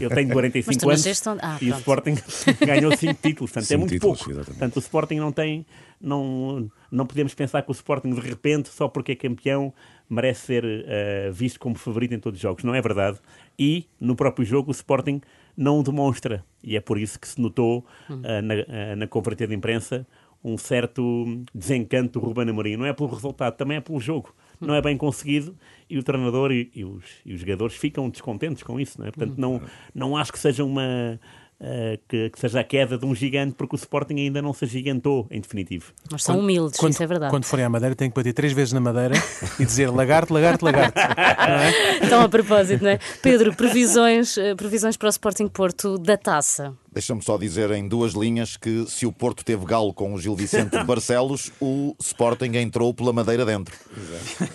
eu, 0.00 0.10
tenho 0.10 0.28
45 0.34 0.90
anos 0.90 1.22
ah, 1.40 1.58
e 1.62 1.70
o 1.70 1.76
Sporting 1.76 2.16
ganhou 2.66 2.96
5 2.96 3.14
títulos, 3.22 3.52
portanto 3.52 3.70
é 3.70 3.76
muito 3.76 3.90
títulos, 3.90 4.18
pouco. 4.18 4.32
Exatamente. 4.32 4.58
Portanto, 4.58 4.76
o 4.76 4.78
Sporting 4.80 5.14
não 5.14 5.30
tem, 5.30 5.64
não, 6.00 6.68
não 6.90 7.06
podemos 7.06 7.32
pensar 7.32 7.62
que 7.62 7.70
o 7.70 7.72
Sporting 7.72 8.10
de 8.10 8.20
repente, 8.20 8.68
só 8.70 8.88
porque 8.88 9.12
é 9.12 9.14
campeão, 9.14 9.72
merece 10.10 10.46
ser 10.46 10.64
uh, 10.64 11.32
visto 11.32 11.60
como 11.60 11.76
favorito 11.76 12.12
em 12.12 12.18
todos 12.18 12.38
os 12.38 12.42
jogos. 12.42 12.64
Não 12.64 12.74
é 12.74 12.82
verdade. 12.82 13.20
E 13.56 13.86
no 14.00 14.16
próprio 14.16 14.44
jogo 14.44 14.70
o 14.70 14.72
Sporting 14.72 15.20
não 15.56 15.78
o 15.78 15.82
demonstra. 15.84 16.44
E 16.62 16.76
é 16.76 16.80
por 16.80 16.98
isso 16.98 17.20
que 17.20 17.28
se 17.28 17.40
notou 17.40 17.86
uh, 18.10 18.42
na, 18.42 18.54
uh, 18.54 18.96
na 18.96 19.06
conferência 19.06 19.46
de 19.46 19.54
imprensa 19.54 20.04
um 20.44 20.58
certo 20.58 21.44
desencanto 21.54 22.18
do 22.18 22.26
Ruben 22.26 22.50
Amorim. 22.50 22.76
Não 22.76 22.84
é 22.84 22.92
pelo 22.92 23.08
resultado, 23.08 23.56
também 23.56 23.76
é 23.76 23.80
pelo 23.80 24.00
jogo. 24.00 24.34
Não 24.66 24.74
é 24.74 24.82
bem 24.82 24.96
conseguido 24.96 25.56
e 25.92 25.98
o 25.98 26.02
treinador 26.02 26.50
e, 26.50 26.70
e, 26.74 26.84
os, 26.84 27.04
e 27.24 27.34
os, 27.34 27.40
jogadores 27.40 27.76
ficam 27.76 28.08
descontentes 28.08 28.62
com 28.62 28.80
isso. 28.80 28.98
Não 28.98 29.06
é? 29.06 29.10
Portanto, 29.10 29.36
não, 29.36 29.60
não 29.94 30.16
acho 30.16 30.32
que 30.32 30.38
seja 30.38 30.64
uma. 30.64 31.20
Uh, 31.60 31.96
que, 32.08 32.30
que, 32.30 32.40
seja 32.40 32.58
a 32.58 32.64
queda 32.64 32.98
de 32.98 33.06
um 33.06 33.14
gigante, 33.14 33.54
porque 33.54 33.76
o 33.76 33.78
Sporting 33.78 34.16
ainda 34.16 34.42
não 34.42 34.52
se 34.52 34.64
agigantou, 34.64 35.28
em 35.30 35.40
definitivo. 35.40 35.92
Mas 36.10 36.24
são 36.24 36.40
humildes, 36.40 36.76
quando, 36.76 36.92
isso 36.92 37.02
é 37.04 37.06
verdade. 37.06 37.30
Quando 37.30 37.44
forem 37.44 37.64
à 37.64 37.68
Madeira, 37.68 37.94
tem 37.94 38.10
que 38.10 38.16
bater 38.16 38.32
três 38.32 38.52
vezes 38.52 38.72
na 38.72 38.80
Madeira 38.80 39.14
e 39.60 39.64
dizer 39.64 39.88
lagarto, 39.88 40.34
lagarto, 40.34 40.64
lagarto. 40.64 40.98
é? 40.98 42.04
Então, 42.04 42.20
a 42.20 42.28
propósito, 42.28 42.82
não 42.82 42.90
é? 42.90 42.98
Pedro, 43.22 43.54
previsões, 43.54 44.36
eh, 44.38 44.56
previsões 44.56 44.96
para 44.96 45.06
o 45.06 45.10
Sporting 45.10 45.46
Porto 45.46 45.98
da 45.98 46.16
taça. 46.16 46.76
Deixa-me 46.92 47.22
só 47.22 47.38
dizer 47.38 47.70
em 47.70 47.88
duas 47.88 48.12
linhas 48.12 48.56
que 48.56 48.84
se 48.86 49.06
o 49.06 49.12
Porto 49.12 49.44
teve 49.44 49.64
galo 49.64 49.94
com 49.94 50.12
o 50.12 50.20
Gil 50.20 50.36
Vicente 50.36 50.76
de 50.76 50.84
Barcelos, 50.84 51.50
o 51.60 51.96
Sporting 51.98 52.56
entrou 52.56 52.92
pela 52.92 53.12
madeira 53.12 53.46
dentro. 53.46 53.74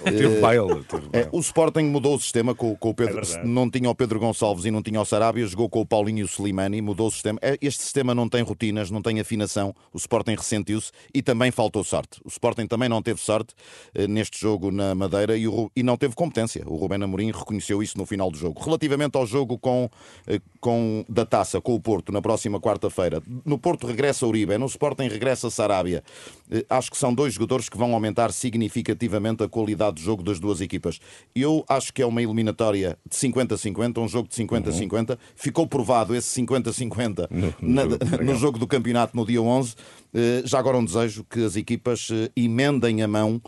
Teve 0.03 0.39
baile. 0.39 0.85
É, 1.11 1.27
o 1.31 1.39
Sporting 1.39 1.83
mudou 1.83 2.15
o 2.15 2.19
sistema 2.19 2.53
com, 2.53 2.75
com 2.75 2.89
o 2.89 2.93
Pedro. 2.93 3.21
É 3.21 3.43
não 3.43 3.69
tinha 3.69 3.89
o 3.89 3.95
Pedro 3.95 4.19
Gonçalves 4.19 4.65
e 4.65 4.71
não 4.71 4.83
tinha 4.83 5.01
o 5.01 5.05
Sarabia, 5.05 5.45
jogou 5.47 5.67
com 5.67 5.81
o 5.81 5.85
Paulinho 5.85 6.19
e 6.19 6.23
o 6.23 6.27
Slimani, 6.27 6.81
mudou 6.81 7.07
o 7.07 7.11
sistema. 7.11 7.39
É, 7.41 7.57
este 7.61 7.81
sistema 7.81 8.13
não 8.13 8.29
tem 8.29 8.43
rotinas, 8.43 8.91
não 8.91 9.01
tem 9.01 9.19
afinação. 9.19 9.73
O 9.91 9.97
Sporting 9.97 10.35
ressentiu-se 10.35 10.91
e 11.13 11.23
também 11.23 11.49
faltou 11.49 11.83
sorte. 11.83 12.21
O 12.23 12.27
Sporting 12.27 12.67
também 12.67 12.87
não 12.87 13.01
teve 13.01 13.19
sorte 13.19 13.55
eh, 13.95 14.07
neste 14.07 14.39
jogo 14.39 14.69
na 14.69 14.93
Madeira 14.93 15.35
e, 15.35 15.47
o, 15.47 15.71
e 15.75 15.81
não 15.81 15.97
teve 15.97 16.13
competência. 16.13 16.63
O 16.67 16.75
Rubén 16.75 17.03
Amorim 17.03 17.31
reconheceu 17.31 17.81
isso 17.81 17.97
no 17.97 18.05
final 18.05 18.29
do 18.29 18.37
jogo. 18.37 18.61
Relativamente 18.63 19.17
ao 19.17 19.25
jogo 19.25 19.57
com, 19.57 19.89
eh, 20.27 20.39
com 20.59 21.03
da 21.09 21.25
taça, 21.25 21.59
com 21.59 21.73
o 21.73 21.79
Porto, 21.79 22.11
na 22.11 22.21
próxima 22.27 22.59
quarta-feira. 22.59 23.23
No 23.45 23.57
Porto 23.57 23.87
regressa 23.87 24.27
Uribe, 24.27 24.57
no 24.57 24.65
Sporting 24.65 25.07
regressa 25.07 25.49
Sarabia. 25.49 26.03
Eh, 26.51 26.65
acho 26.69 26.91
que 26.91 26.97
são 26.97 27.13
dois 27.13 27.33
jogadores 27.33 27.69
que 27.69 27.77
vão 27.77 27.93
aumentar 27.93 28.33
significativamente 28.33 29.43
a 29.43 29.47
qualidade 29.47 29.95
de 29.95 30.03
jogo 30.03 30.21
das 30.21 30.37
duas 30.37 30.59
equipas. 30.59 30.99
Eu 31.33 31.63
acho 31.69 31.93
que 31.93 32.01
é 32.01 32.05
uma 32.05 32.21
eliminatória 32.21 32.97
de 33.09 33.15
50-50, 33.15 33.99
um 33.99 34.09
jogo 34.09 34.27
de 34.27 34.35
50-50. 34.35 35.11
Uhum. 35.11 35.17
Ficou 35.37 35.65
provado 35.65 36.13
esse 36.13 36.41
50-50 36.41 37.29
no, 37.31 37.55
no, 37.61 37.97
no, 38.25 38.35
jogo 38.35 38.59
do 38.59 38.67
campeonato 38.67 39.15
no 39.15 39.25
dia 39.25 39.41
11. 39.41 39.75
Eh, 40.13 40.41
já 40.43 40.59
agora 40.59 40.77
um 40.77 40.83
desejo 40.83 41.23
que 41.23 41.45
as 41.45 41.55
equipas 41.55 42.09
eh, 42.11 42.29
emendem 42.35 43.01
a 43.03 43.07
mão 43.07 43.41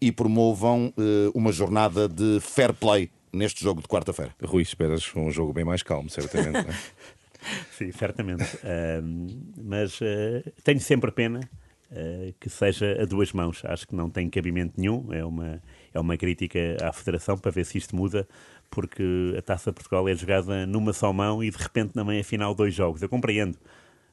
e 0.00 0.12
promovam 0.12 0.92
uma 1.34 1.50
jornada 1.50 2.06
de 2.06 2.38
fair 2.40 2.72
play 2.74 3.10
neste 3.32 3.64
jogo 3.64 3.80
de 3.80 3.88
quarta-feira. 3.88 4.32
Rui, 4.44 4.62
esperas 4.62 5.10
um 5.16 5.30
jogo 5.30 5.52
bem 5.52 5.64
mais 5.64 5.82
calmo, 5.82 6.08
certamente. 6.10 6.68
Sim, 7.72 7.90
certamente. 7.92 8.44
Uh, 8.56 9.52
mas 9.62 10.00
uh, 10.00 10.52
tenho 10.62 10.80
sempre 10.80 11.10
pena 11.10 11.40
uh, 11.90 12.34
que 12.40 12.48
seja 12.48 13.00
a 13.00 13.04
duas 13.04 13.32
mãos. 13.32 13.64
Acho 13.64 13.86
que 13.86 13.94
não 13.94 14.08
tem 14.08 14.28
cabimento 14.28 14.80
nenhum. 14.80 15.12
É 15.12 15.24
uma, 15.24 15.62
é 15.92 16.00
uma 16.00 16.16
crítica 16.16 16.76
à 16.82 16.92
Federação 16.92 17.36
para 17.36 17.50
ver 17.50 17.64
se 17.64 17.78
isto 17.78 17.94
muda, 17.94 18.26
porque 18.70 19.34
a 19.36 19.42
Taça 19.42 19.70
de 19.70 19.74
Portugal 19.74 20.08
é 20.08 20.14
jogada 20.14 20.66
numa 20.66 20.92
só 20.92 21.12
mão 21.12 21.42
e 21.42 21.50
de 21.50 21.58
repente 21.58 21.94
na 21.94 22.04
meia 22.04 22.24
final 22.24 22.54
dois 22.54 22.74
jogos. 22.74 23.02
Eu 23.02 23.08
compreendo, 23.08 23.58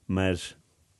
mas 0.07 0.55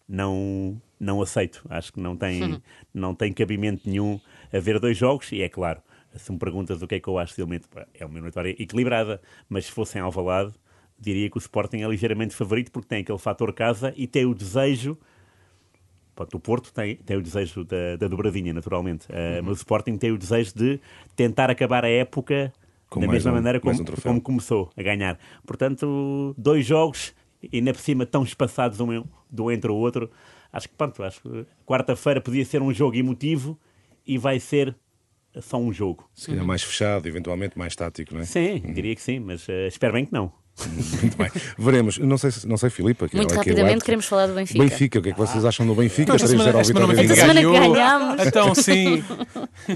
não, 0.07 0.81
não 0.99 1.21
aceito. 1.21 1.65
Acho 1.69 1.93
que 1.93 1.99
não 1.99 2.15
tem, 2.15 2.61
não 2.93 3.13
tem 3.13 3.33
cabimento 3.33 3.87
nenhum 3.89 4.19
haver 4.51 4.79
dois 4.79 4.97
jogos 4.97 5.31
e 5.31 5.41
é 5.41 5.49
claro. 5.49 5.81
Se 6.15 6.31
me 6.31 6.39
perguntas 6.39 6.81
o 6.81 6.87
que 6.87 6.95
é 6.95 6.99
que 6.99 7.07
eu 7.07 7.19
acho 7.19 7.35
de 7.35 7.41
elemento, 7.41 7.69
é 7.93 8.03
uma 8.03 8.15
eliminatória 8.15 8.55
equilibrada, 8.59 9.21
mas 9.47 9.65
se 9.65 9.71
fosse 9.71 9.99
em 9.99 10.01
Alvalade, 10.01 10.51
diria 10.99 11.29
que 11.29 11.37
o 11.37 11.39
Sporting 11.39 11.77
é 11.77 11.87
ligeiramente 11.87 12.35
favorito 12.35 12.71
porque 12.71 12.87
tem 12.87 13.01
aquele 13.01 13.17
fator 13.17 13.53
casa 13.53 13.93
e 13.95 14.07
tem 14.07 14.25
o 14.25 14.33
desejo. 14.33 14.97
Pronto, 16.15 16.35
o 16.35 16.39
Porto 16.39 16.73
tem, 16.73 16.97
tem 16.97 17.15
o 17.15 17.21
desejo 17.21 17.63
da, 17.63 17.95
da 17.97 18.07
dobradinha, 18.07 18.53
naturalmente, 18.53 19.07
uh, 19.09 19.13
uhum. 19.13 19.43
mas 19.43 19.51
o 19.51 19.59
Sporting 19.59 19.95
tem 19.95 20.11
o 20.11 20.17
desejo 20.17 20.53
de 20.53 20.79
tentar 21.15 21.49
acabar 21.49 21.85
a 21.85 21.89
época 21.89 22.51
Com 22.89 22.99
da 22.99 23.07
mesma 23.07 23.31
um, 23.31 23.35
maneira 23.35 23.59
como, 23.59 23.81
um 23.81 23.85
como 24.01 24.21
começou 24.21 24.69
a 24.75 24.83
ganhar. 24.83 25.17
Portanto, 25.45 26.35
dois 26.37 26.65
jogos 26.65 27.13
e 27.41 27.57
ainda 27.57 27.71
por 27.73 27.79
cima 27.79 28.05
tão 28.05 28.23
espaçados 28.23 28.79
um, 28.81 29.03
do 29.29 29.51
entre 29.51 29.71
o 29.71 29.75
outro. 29.75 30.11
Acho 30.51 30.67
que, 30.67 30.75
pronto, 30.75 31.01
acho 31.03 31.21
que 31.21 31.45
quarta-feira 31.65 32.19
podia 32.19 32.43
ser 32.43 32.61
um 32.61 32.73
jogo 32.73 32.97
emotivo 32.97 33.57
e 34.05 34.17
vai 34.17 34.39
ser 34.39 34.75
só 35.39 35.57
um 35.57 35.71
jogo. 35.71 36.09
Se 36.13 36.27
calhar 36.27 36.45
mais 36.45 36.63
fechado, 36.63 37.07
eventualmente 37.07 37.57
mais 37.57 37.75
tático, 37.75 38.13
não 38.13 38.21
é? 38.21 38.25
Sim, 38.25 38.61
uhum. 38.65 38.73
diria 38.73 38.95
que 38.95 39.01
sim, 39.01 39.19
mas 39.19 39.47
uh, 39.47 39.67
espero 39.67 39.93
bem 39.93 40.05
que 40.05 40.11
não. 40.11 40.31
Muito 41.01 41.17
bem. 41.17 41.29
Veremos. 41.57 41.97
Não 41.97 42.17
sei, 42.17 42.31
não 42.45 42.57
sei 42.57 42.69
Filipe. 42.69 43.05
Muito 43.13 43.33
rapidamente 43.33 43.83
queremos 43.83 44.05
falar 44.05 44.27
do 44.27 44.33
Benfica. 44.33 44.59
Benfica, 44.59 44.99
o 44.99 45.01
que 45.01 45.09
é 45.09 45.11
que 45.11 45.17
vocês 45.17 45.45
acham 45.45 45.65
do 45.65 45.75
Benfica? 45.75 46.15
Então, 46.15 46.27
semana, 46.27 46.63
semana, 46.63 47.15
semana 47.15 47.41
ganhámos. 47.41 48.25
Então, 48.25 48.55
sim. 48.55 49.03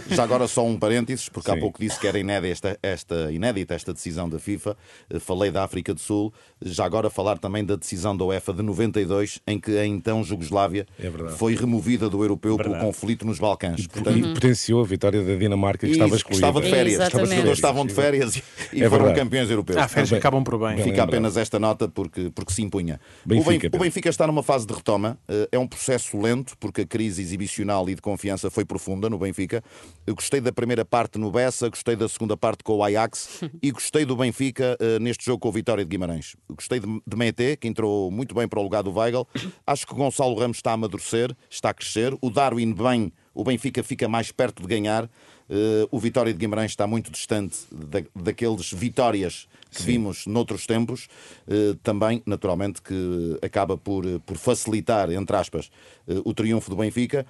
Já 0.09 0.23
agora 0.23 0.47
só 0.47 0.65
um 0.65 0.77
parênteses, 0.77 1.29
porque 1.29 1.51
sim. 1.51 1.57
há 1.57 1.59
pouco 1.59 1.79
disse 1.79 1.99
que 1.99 2.07
era 2.07 2.19
inédita 2.19 2.47
esta, 2.51 2.79
esta, 2.81 3.31
inédita 3.31 3.73
esta 3.73 3.93
decisão 3.93 4.29
da 4.29 4.39
FIFA. 4.39 4.75
Eh, 5.09 5.19
falei 5.19 5.51
da 5.51 5.63
África 5.63 5.93
do 5.93 5.99
Sul. 5.99 6.33
Já 6.61 6.85
agora 6.85 7.09
falar 7.09 7.37
também 7.37 7.63
da 7.63 7.75
decisão 7.75 8.15
da 8.15 8.25
UEFA 8.25 8.53
de 8.53 8.61
92, 8.61 9.39
em 9.47 9.59
que 9.59 9.77
a 9.77 9.85
então 9.85 10.23
Jugoslávia 10.23 10.85
é 10.99 11.09
foi 11.29 11.55
removida 11.55 12.09
do 12.09 12.23
europeu 12.23 12.57
pelo 12.57 12.77
conflito 12.79 13.25
nos 13.25 13.39
Balcãs. 13.39 13.79
E, 13.79 13.87
Portanto, 13.87 14.17
e 14.17 14.33
potenciou 14.33 14.81
a 14.81 14.85
vitória 14.85 15.23
da 15.23 15.35
Dinamarca, 15.35 15.85
que 15.85 15.93
estava 15.93 16.15
excluída. 16.15 16.47
Estava 16.47 16.61
de 16.61 16.69
férias. 16.69 17.07
Os 17.07 17.29
jogadores 17.29 17.57
estavam 17.57 17.85
de 17.85 17.93
férias 17.93 18.35
e, 18.35 18.43
e 18.73 18.83
é 18.83 18.89
foram 18.89 19.13
campeões 19.13 19.49
europeus. 19.49 19.77
Há 19.77 19.87
férias 19.87 20.09
que 20.09 20.15
acabam 20.15 20.43
por 20.43 20.57
bem. 20.59 20.72
Bem. 20.75 20.83
Fica 20.83 20.89
lembrado. 20.97 21.09
apenas 21.09 21.37
esta 21.37 21.59
nota 21.59 21.87
porque, 21.87 22.29
porque 22.33 22.53
se 22.53 22.61
impunha. 22.61 22.99
Benfica, 23.25 23.47
o, 23.47 23.51
Ben- 23.51 23.59
Pedro. 23.59 23.79
o 23.79 23.83
Benfica 23.83 24.09
está 24.09 24.27
numa 24.27 24.43
fase 24.43 24.65
de 24.67 24.73
retoma. 24.73 25.17
eh, 25.27 25.47
É 25.51 25.59
um 25.59 25.67
processo 25.67 26.17
lento 26.19 26.57
porque 26.59 26.81
a 26.81 26.85
crise 26.85 27.21
exibicional 27.21 27.89
e 27.89 27.95
de 27.95 28.01
confiança 28.01 28.49
foi 28.49 28.65
profunda 28.65 29.09
no 29.09 29.17
Benfica. 29.17 29.63
Eu 30.05 30.15
gostei 30.15 30.39
da 30.41 30.51
primeira 30.51 30.83
parte 30.85 31.17
no 31.17 31.31
Bessa, 31.31 31.69
gostei 31.69 31.95
da 31.95 32.07
segunda 32.09 32.35
parte 32.37 32.63
com 32.63 32.73
o 32.77 32.83
Ajax 32.83 33.41
e 33.61 33.71
gostei 33.71 34.05
do 34.05 34.15
Benfica 34.15 34.77
eh, 34.79 34.99
neste 34.99 35.25
jogo 35.25 35.39
com 35.39 35.49
o 35.49 35.51
Vitória 35.51 35.83
de 35.83 35.89
Guimarães. 35.89 36.35
Gostei 36.49 36.79
de, 36.79 36.87
de 36.87 37.57
que 37.57 37.67
entrou 37.67 38.11
muito 38.11 38.33
bem 38.35 38.47
para 38.47 38.59
o 38.59 38.63
lugar 38.63 38.83
do 38.83 38.91
Weigl. 38.91 39.27
Acho 39.65 39.85
que 39.87 39.93
o 39.93 39.95
Gonçalo 39.95 40.35
Ramos 40.35 40.57
está 40.57 40.71
a 40.71 40.73
amadurecer, 40.73 41.35
está 41.49 41.69
a 41.69 41.73
crescer. 41.73 42.15
O 42.21 42.29
Darwin 42.29 42.73
bem, 42.73 43.11
o 43.33 43.43
Benfica 43.43 43.81
fica 43.83 44.07
mais 44.07 44.31
perto 44.31 44.61
de 44.61 44.67
ganhar. 44.67 45.09
Eh, 45.49 45.87
o 45.91 45.99
Vitória 45.99 46.33
de 46.33 46.39
Guimarães 46.39 46.71
está 46.71 46.87
muito 46.87 47.11
distante 47.11 47.57
da, 47.71 48.01
daqueles 48.15 48.71
vitórias 48.71 49.47
que 49.71 49.81
vimos 49.81 50.27
noutros 50.27 50.67
tempos, 50.67 51.07
eh, 51.47 51.75
também, 51.81 52.21
naturalmente, 52.27 52.81
que 52.81 53.39
acaba 53.41 53.75
por, 53.75 54.05
por 54.21 54.37
facilitar, 54.37 55.11
entre 55.11 55.35
aspas, 55.35 55.71
eh, 56.07 56.21
o 56.23 56.33
triunfo 56.33 56.69
do 56.69 56.75
Benfica. 56.75 57.25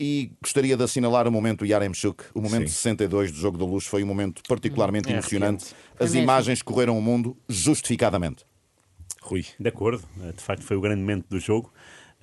E 0.00 0.32
gostaria 0.42 0.76
de 0.76 0.82
assinalar 0.82 1.28
o 1.28 1.30
momento 1.30 1.66
Yaremchuk, 1.66 2.24
o 2.34 2.40
momento 2.40 2.68
Sim. 2.68 2.74
62 2.74 3.30
do 3.30 3.38
Jogo 3.38 3.58
da 3.58 3.64
Luz, 3.64 3.84
foi 3.84 4.02
um 4.02 4.06
momento 4.06 4.42
particularmente 4.48 5.08
É 5.08 5.12
emocionante. 5.12 5.66
Foi 5.94 6.06
As 6.06 6.14
imagens 6.14 6.62
correram 6.62 6.98
o 6.98 7.02
mundo 7.02 7.36
justificadamente. 7.48 8.44
Rui. 9.20 9.44
De 9.60 9.68
acordo, 9.68 10.02
de 10.34 10.42
facto 10.42 10.62
foi 10.62 10.76
o 10.76 10.80
grande 10.80 11.00
momento 11.00 11.26
do 11.28 11.38
jogo. 11.38 11.70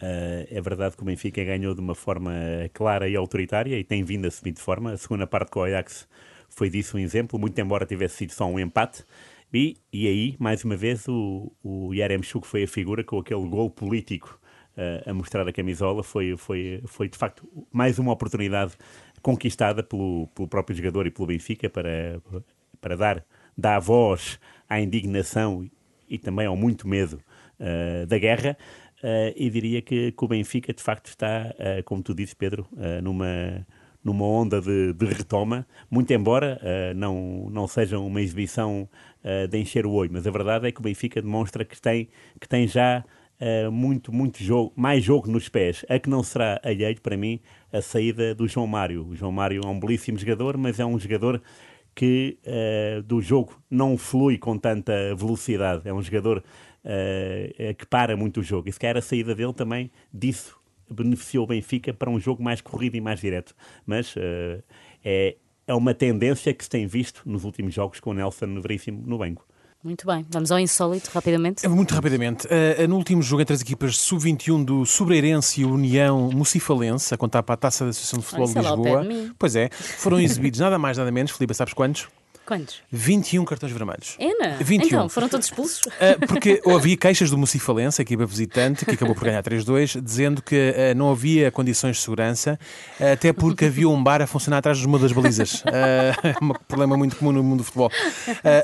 Eh, 0.01 0.47
é 0.51 0.61
verdade 0.61 0.95
que 0.95 1.01
o 1.03 1.05
Benfica 1.05 1.43
ganhou 1.43 1.73
de 1.75 1.81
uma 1.81 1.95
forma 1.95 2.31
clara 2.73 3.07
e 3.09 3.15
autoritária 3.15 3.77
e 3.77 3.83
tem 3.83 4.03
vindo 4.03 4.25
a 4.27 4.31
seguir 4.31 4.51
de 4.53 4.61
forma. 4.61 4.93
A 4.93 4.97
segunda 4.97 5.27
parte 5.27 5.51
com 5.51 5.59
o 5.59 5.63
Ajax 5.63 6.07
foi 6.49 6.69
disso 6.69 6.97
um 6.97 6.99
exemplo, 6.99 7.37
muito 7.39 7.59
embora 7.59 7.85
tivesse 7.85 8.17
sido 8.17 8.31
só 8.31 8.45
um 8.45 8.59
empate. 8.59 9.03
E, 9.53 9.77
e 9.91 10.07
aí, 10.07 10.35
mais 10.39 10.63
uma 10.63 10.75
vez, 10.75 11.07
o, 11.07 11.51
o 11.63 11.93
Yaremchuk 11.93 12.45
foi 12.47 12.63
a 12.63 12.67
figura 12.67 13.03
com 13.03 13.19
aquele 13.19 13.47
gol 13.47 13.69
político 13.69 14.39
eh, 14.77 15.03
a 15.05 15.13
mostrar 15.13 15.47
a 15.47 15.51
camisola. 15.51 16.03
Foi, 16.03 16.37
foi, 16.37 16.81
foi 16.85 17.09
de 17.09 17.17
facto 17.17 17.47
mais 17.71 17.99
uma 17.99 18.11
oportunidade 18.11 18.73
conquistada 19.21 19.83
pelo, 19.83 20.27
pelo 20.35 20.47
próprio 20.47 20.75
jogador 20.75 21.07
e 21.07 21.11
pelo 21.11 21.27
Benfica 21.27 21.69
para, 21.69 22.21
para 22.79 22.95
dar, 22.95 23.25
dar 23.57 23.79
voz 23.79 24.39
à 24.69 24.79
indignação 24.79 25.69
e 26.07 26.17
também 26.17 26.45
ao 26.47 26.55
muito 26.55 26.87
medo 26.87 27.19
eh, 27.59 28.05
da 28.05 28.17
guerra. 28.17 28.57
Eh, 29.01 29.33
e 29.35 29.49
diria 29.49 29.81
que, 29.81 30.11
que 30.11 30.25
o 30.25 30.27
Benfica, 30.27 30.73
de 30.73 30.83
facto, 30.83 31.07
está, 31.07 31.53
eh, 31.57 31.81
como 31.83 32.03
tu 32.03 32.13
disse, 32.13 32.35
Pedro, 32.35 32.67
eh, 32.77 33.01
numa, 33.01 33.65
numa 34.03 34.25
onda 34.25 34.61
de, 34.61 34.93
de 34.93 35.05
retoma, 35.05 35.65
muito 35.89 36.11
embora 36.11 36.59
não, 36.95 37.49
não 37.51 37.67
seja 37.67 37.99
uma 37.99 38.21
exibição 38.21 38.87
de 39.49 39.57
encher 39.57 39.85
o 39.85 39.91
olho, 39.91 40.09
mas 40.13 40.25
a 40.25 40.31
verdade 40.31 40.67
é 40.67 40.71
que 40.71 40.79
o 40.79 40.83
Benfica 40.83 41.21
demonstra 41.21 41.65
que 41.65 41.79
tem, 41.81 42.07
que 42.39 42.47
tem 42.47 42.65
já 42.67 43.03
muito, 43.71 44.13
muito 44.13 44.41
jogo, 44.41 44.71
mais 44.75 45.03
jogo 45.03 45.29
nos 45.29 45.49
pés. 45.49 45.85
A 45.89 45.99
que 45.99 46.09
não 46.09 46.23
será 46.23 46.59
alheio, 46.63 47.01
para 47.01 47.17
mim, 47.17 47.41
a 47.71 47.81
saída 47.81 48.33
do 48.33 48.47
João 48.47 48.67
Mário. 48.67 49.05
O 49.05 49.15
João 49.15 49.33
Mário 49.33 49.61
é 49.65 49.67
um 49.67 49.77
belíssimo 49.77 50.17
jogador, 50.17 50.57
mas 50.57 50.79
é 50.79 50.85
um 50.85 50.97
jogador 50.97 51.41
que 51.93 52.37
do 53.05 53.21
jogo 53.21 53.61
não 53.69 53.97
flui 53.97 54.37
com 54.37 54.57
tanta 54.57 55.13
velocidade. 55.15 55.81
É 55.87 55.93
um 55.93 56.01
jogador 56.01 56.41
eh, 56.83 57.75
que 57.77 57.85
para 57.85 58.15
muito 58.15 58.39
o 58.39 58.43
jogo. 58.43 58.69
E 58.69 58.71
se 58.71 58.79
calhar 58.79 58.97
a 58.97 59.01
saída 59.01 59.35
dele 59.35 59.53
também 59.53 59.91
disso 60.13 60.57
beneficiou 60.89 61.43
o 61.43 61.47
Benfica 61.47 61.93
para 61.93 62.09
um 62.09 62.19
jogo 62.19 62.41
mais 62.41 62.61
corrido 62.61 62.95
e 62.95 63.01
mais 63.01 63.19
direto. 63.19 63.55
Mas 63.85 64.15
eh, 64.17 64.61
é, 65.03 65.35
é 65.67 65.73
uma 65.73 65.93
tendência 65.93 66.53
que 66.53 66.63
se 66.63 66.69
tem 66.69 66.87
visto 66.87 67.21
nos 67.25 67.43
últimos 67.43 67.73
jogos 67.73 67.99
com 67.99 68.11
o 68.11 68.13
Nelson 68.13 68.59
Veríssimo 68.61 69.03
no 69.05 69.17
banco. 69.17 69.45
Muito 69.81 70.05
bem, 70.05 70.25
vamos 70.29 70.51
ao 70.51 70.59
insólito 70.59 71.09
rapidamente. 71.13 71.65
Muito 71.69 71.93
rapidamente, 71.93 72.45
uh, 72.47 72.85
no 72.85 72.97
último 72.97 73.21
jogo 73.21 73.43
entre 73.43 73.53
as 73.53 73.61
equipas 73.61 73.97
sub-21 73.97 74.65
do 74.65 74.85
Sobreirense 74.85 75.61
e 75.61 75.65
União 75.65 76.29
Mucifalense, 76.33 77.13
a 77.13 77.17
contar 77.17 77.43
para 77.43 77.53
a 77.53 77.57
taça 77.57 77.85
da 77.85 77.91
Associação 77.91 78.19
de 78.19 78.25
Futebol 78.25 78.47
de 78.47 78.57
é 78.57 78.61
Lisboa, 78.61 79.33
pois 79.39 79.55
é, 79.55 79.69
foram 79.71 80.19
exibidos 80.19 80.59
nada 80.59 80.77
mais 80.77 80.97
nada 80.97 81.09
menos, 81.11 81.31
Filipe, 81.31 81.53
sabes 81.53 81.73
quantos? 81.73 82.09
Quantos? 82.49 82.81
21 82.91 83.45
cartões 83.45 83.71
vermelhos. 83.71 84.15
Ena? 84.17 84.57
21. 84.59 84.87
Então, 84.87 85.07
foram 85.07 85.29
todos 85.29 85.45
expulsos? 85.45 85.81
Uh, 85.85 86.25
porque 86.27 86.59
havia 86.65 86.97
queixas 86.97 87.29
do 87.29 87.37
Mucifalense, 87.37 88.01
a 88.01 88.03
equipa 88.03 88.25
visitante, 88.25 88.85
que 88.85 88.95
acabou 88.95 89.13
por 89.13 89.25
ganhar 89.25 89.43
3-2, 89.43 90.01
dizendo 90.01 90.41
que 90.41 90.55
uh, 90.55 90.97
não 90.97 91.11
havia 91.11 91.51
condições 91.51 91.97
de 91.97 92.01
segurança, 92.01 92.59
uh, 92.99 93.13
até 93.13 93.31
porque 93.31 93.65
havia 93.65 93.87
um 93.87 94.03
bar 94.03 94.23
a 94.23 94.25
funcionar 94.25 94.57
atrás 94.57 94.79
de 94.79 94.87
uma 94.87 94.97
das 94.97 95.11
balizas. 95.11 95.61
É 95.67 96.33
um 96.41 96.51
problema 96.67 96.97
muito 96.97 97.17
comum 97.17 97.31
no 97.31 97.43
mundo 97.43 97.59
do 97.59 97.63
futebol. 97.63 97.91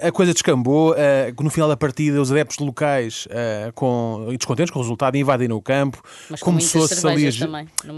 A 0.01 0.12
coisa 0.12 0.34
descambou, 0.34 0.96
no 1.39 1.51
final 1.51 1.70
da 1.70 1.77
partida, 1.77 2.20
os 2.20 2.31
adeptos 2.31 2.57
locais, 2.57 3.27
com, 3.75 4.29
descontentes 4.36 4.72
com 4.72 4.79
o 4.79 4.81
resultado, 4.81 5.16
invadiram 5.16 5.57
o 5.57 5.62
campo. 5.62 6.01
Começou-se 6.40 7.05
ali, 7.07 7.29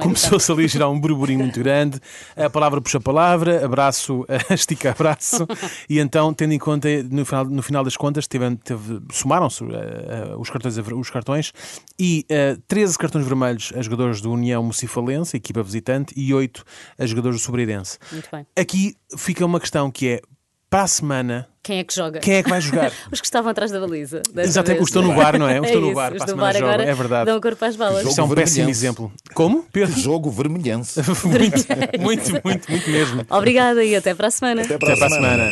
começou-se 0.01 0.51
ali 0.51 0.65
a 0.65 0.67
gerar 0.67 0.89
um 0.89 0.99
burburinho 0.99 1.39
muito 1.39 1.61
grande. 1.61 2.01
A 2.35 2.49
palavra 2.49 2.81
puxa 2.81 2.97
a 2.97 3.01
palavra, 3.01 3.63
abraço, 3.63 4.25
estica 4.51 4.91
abraço. 4.91 5.47
E 5.89 5.99
então, 5.99 6.33
tendo 6.33 6.53
em 6.53 6.59
conta, 6.59 6.87
no 7.03 7.25
final, 7.25 7.45
no 7.45 7.61
final 7.61 7.83
das 7.83 7.97
contas, 7.97 8.27
teve, 8.27 8.55
teve- 8.57 9.01
somaram-se 9.11 9.63
uh, 9.63 9.67
uh, 9.67 10.39
os, 10.39 10.49
cartões, 10.49 10.77
os 10.77 11.09
cartões 11.09 11.53
e 11.99 12.25
uh, 12.31 12.61
13 12.67 12.97
cartões 12.97 13.25
vermelhos 13.25 13.71
a 13.75 13.81
jogadores 13.81 14.21
do 14.21 14.31
União 14.31 14.63
Mucifalense, 14.63 15.35
equipa 15.37 15.61
visitante, 15.63 16.13
e 16.15 16.33
8 16.33 16.63
a 16.97 17.05
jogadores 17.05 17.39
do 17.39 17.43
Sobreirense. 17.43 17.97
Muito 18.11 18.29
bem. 18.31 18.45
Aqui 18.57 18.95
fica 19.17 19.45
uma 19.45 19.59
questão 19.59 19.89
que 19.91 20.07
é, 20.09 20.21
para 20.69 20.83
a 20.83 20.87
semana, 20.87 21.47
Quem 21.63 21.79
é 21.79 21.83
que 21.83 21.93
joga? 21.95 22.19
quem 22.19 22.35
é 22.35 22.43
que 22.43 22.49
vai 22.49 22.59
jogar? 22.59 22.91
Os 23.11 23.21
que 23.21 23.27
estavam 23.27 23.49
atrás 23.51 23.71
da 23.71 23.79
baliza. 23.79 24.21
Exatamente, 24.35 24.45
vez. 24.45 24.57
os 24.59 24.77
que 24.77 24.83
estão 24.83 25.01
no 25.01 25.13
bar, 25.15 25.37
não 25.39 25.47
é? 25.47 25.59
Os 25.59 25.67
que 25.67 25.73
estão 25.73 25.81
no 25.81 25.93
bar, 25.93 26.11
os 26.11 26.17
para 26.17 26.25
a 26.25 26.27
semana 26.27 26.59
jogam, 26.59 26.79
é 26.85 26.93
verdade. 26.93 27.25
Dão 27.25 27.37
o 27.37 27.41
corpo 27.41 27.65
às 27.65 27.75
balas. 27.75 28.05
Isto 28.05 28.19
é 28.19 28.23
um 28.23 28.29
péssimo 28.35 28.69
exemplo. 28.69 29.11
Como? 29.33 29.63
Pedro? 29.71 29.99
Jogo 29.99 30.29
vermelhense. 30.29 30.99
muito, 31.25 31.65
muito, 31.99 32.41
muito, 32.43 32.71
muito 32.71 32.89
mesmo. 32.89 33.25
Obrigada 33.29 33.83
e 33.83 33.95
até 33.95 34.13
para 34.13 34.27
a 34.27 34.31
semana. 34.31 34.61
Até 34.61 34.75
Até 34.75 34.95
para 34.95 35.05
a 35.05 35.09
semana. 35.09 35.51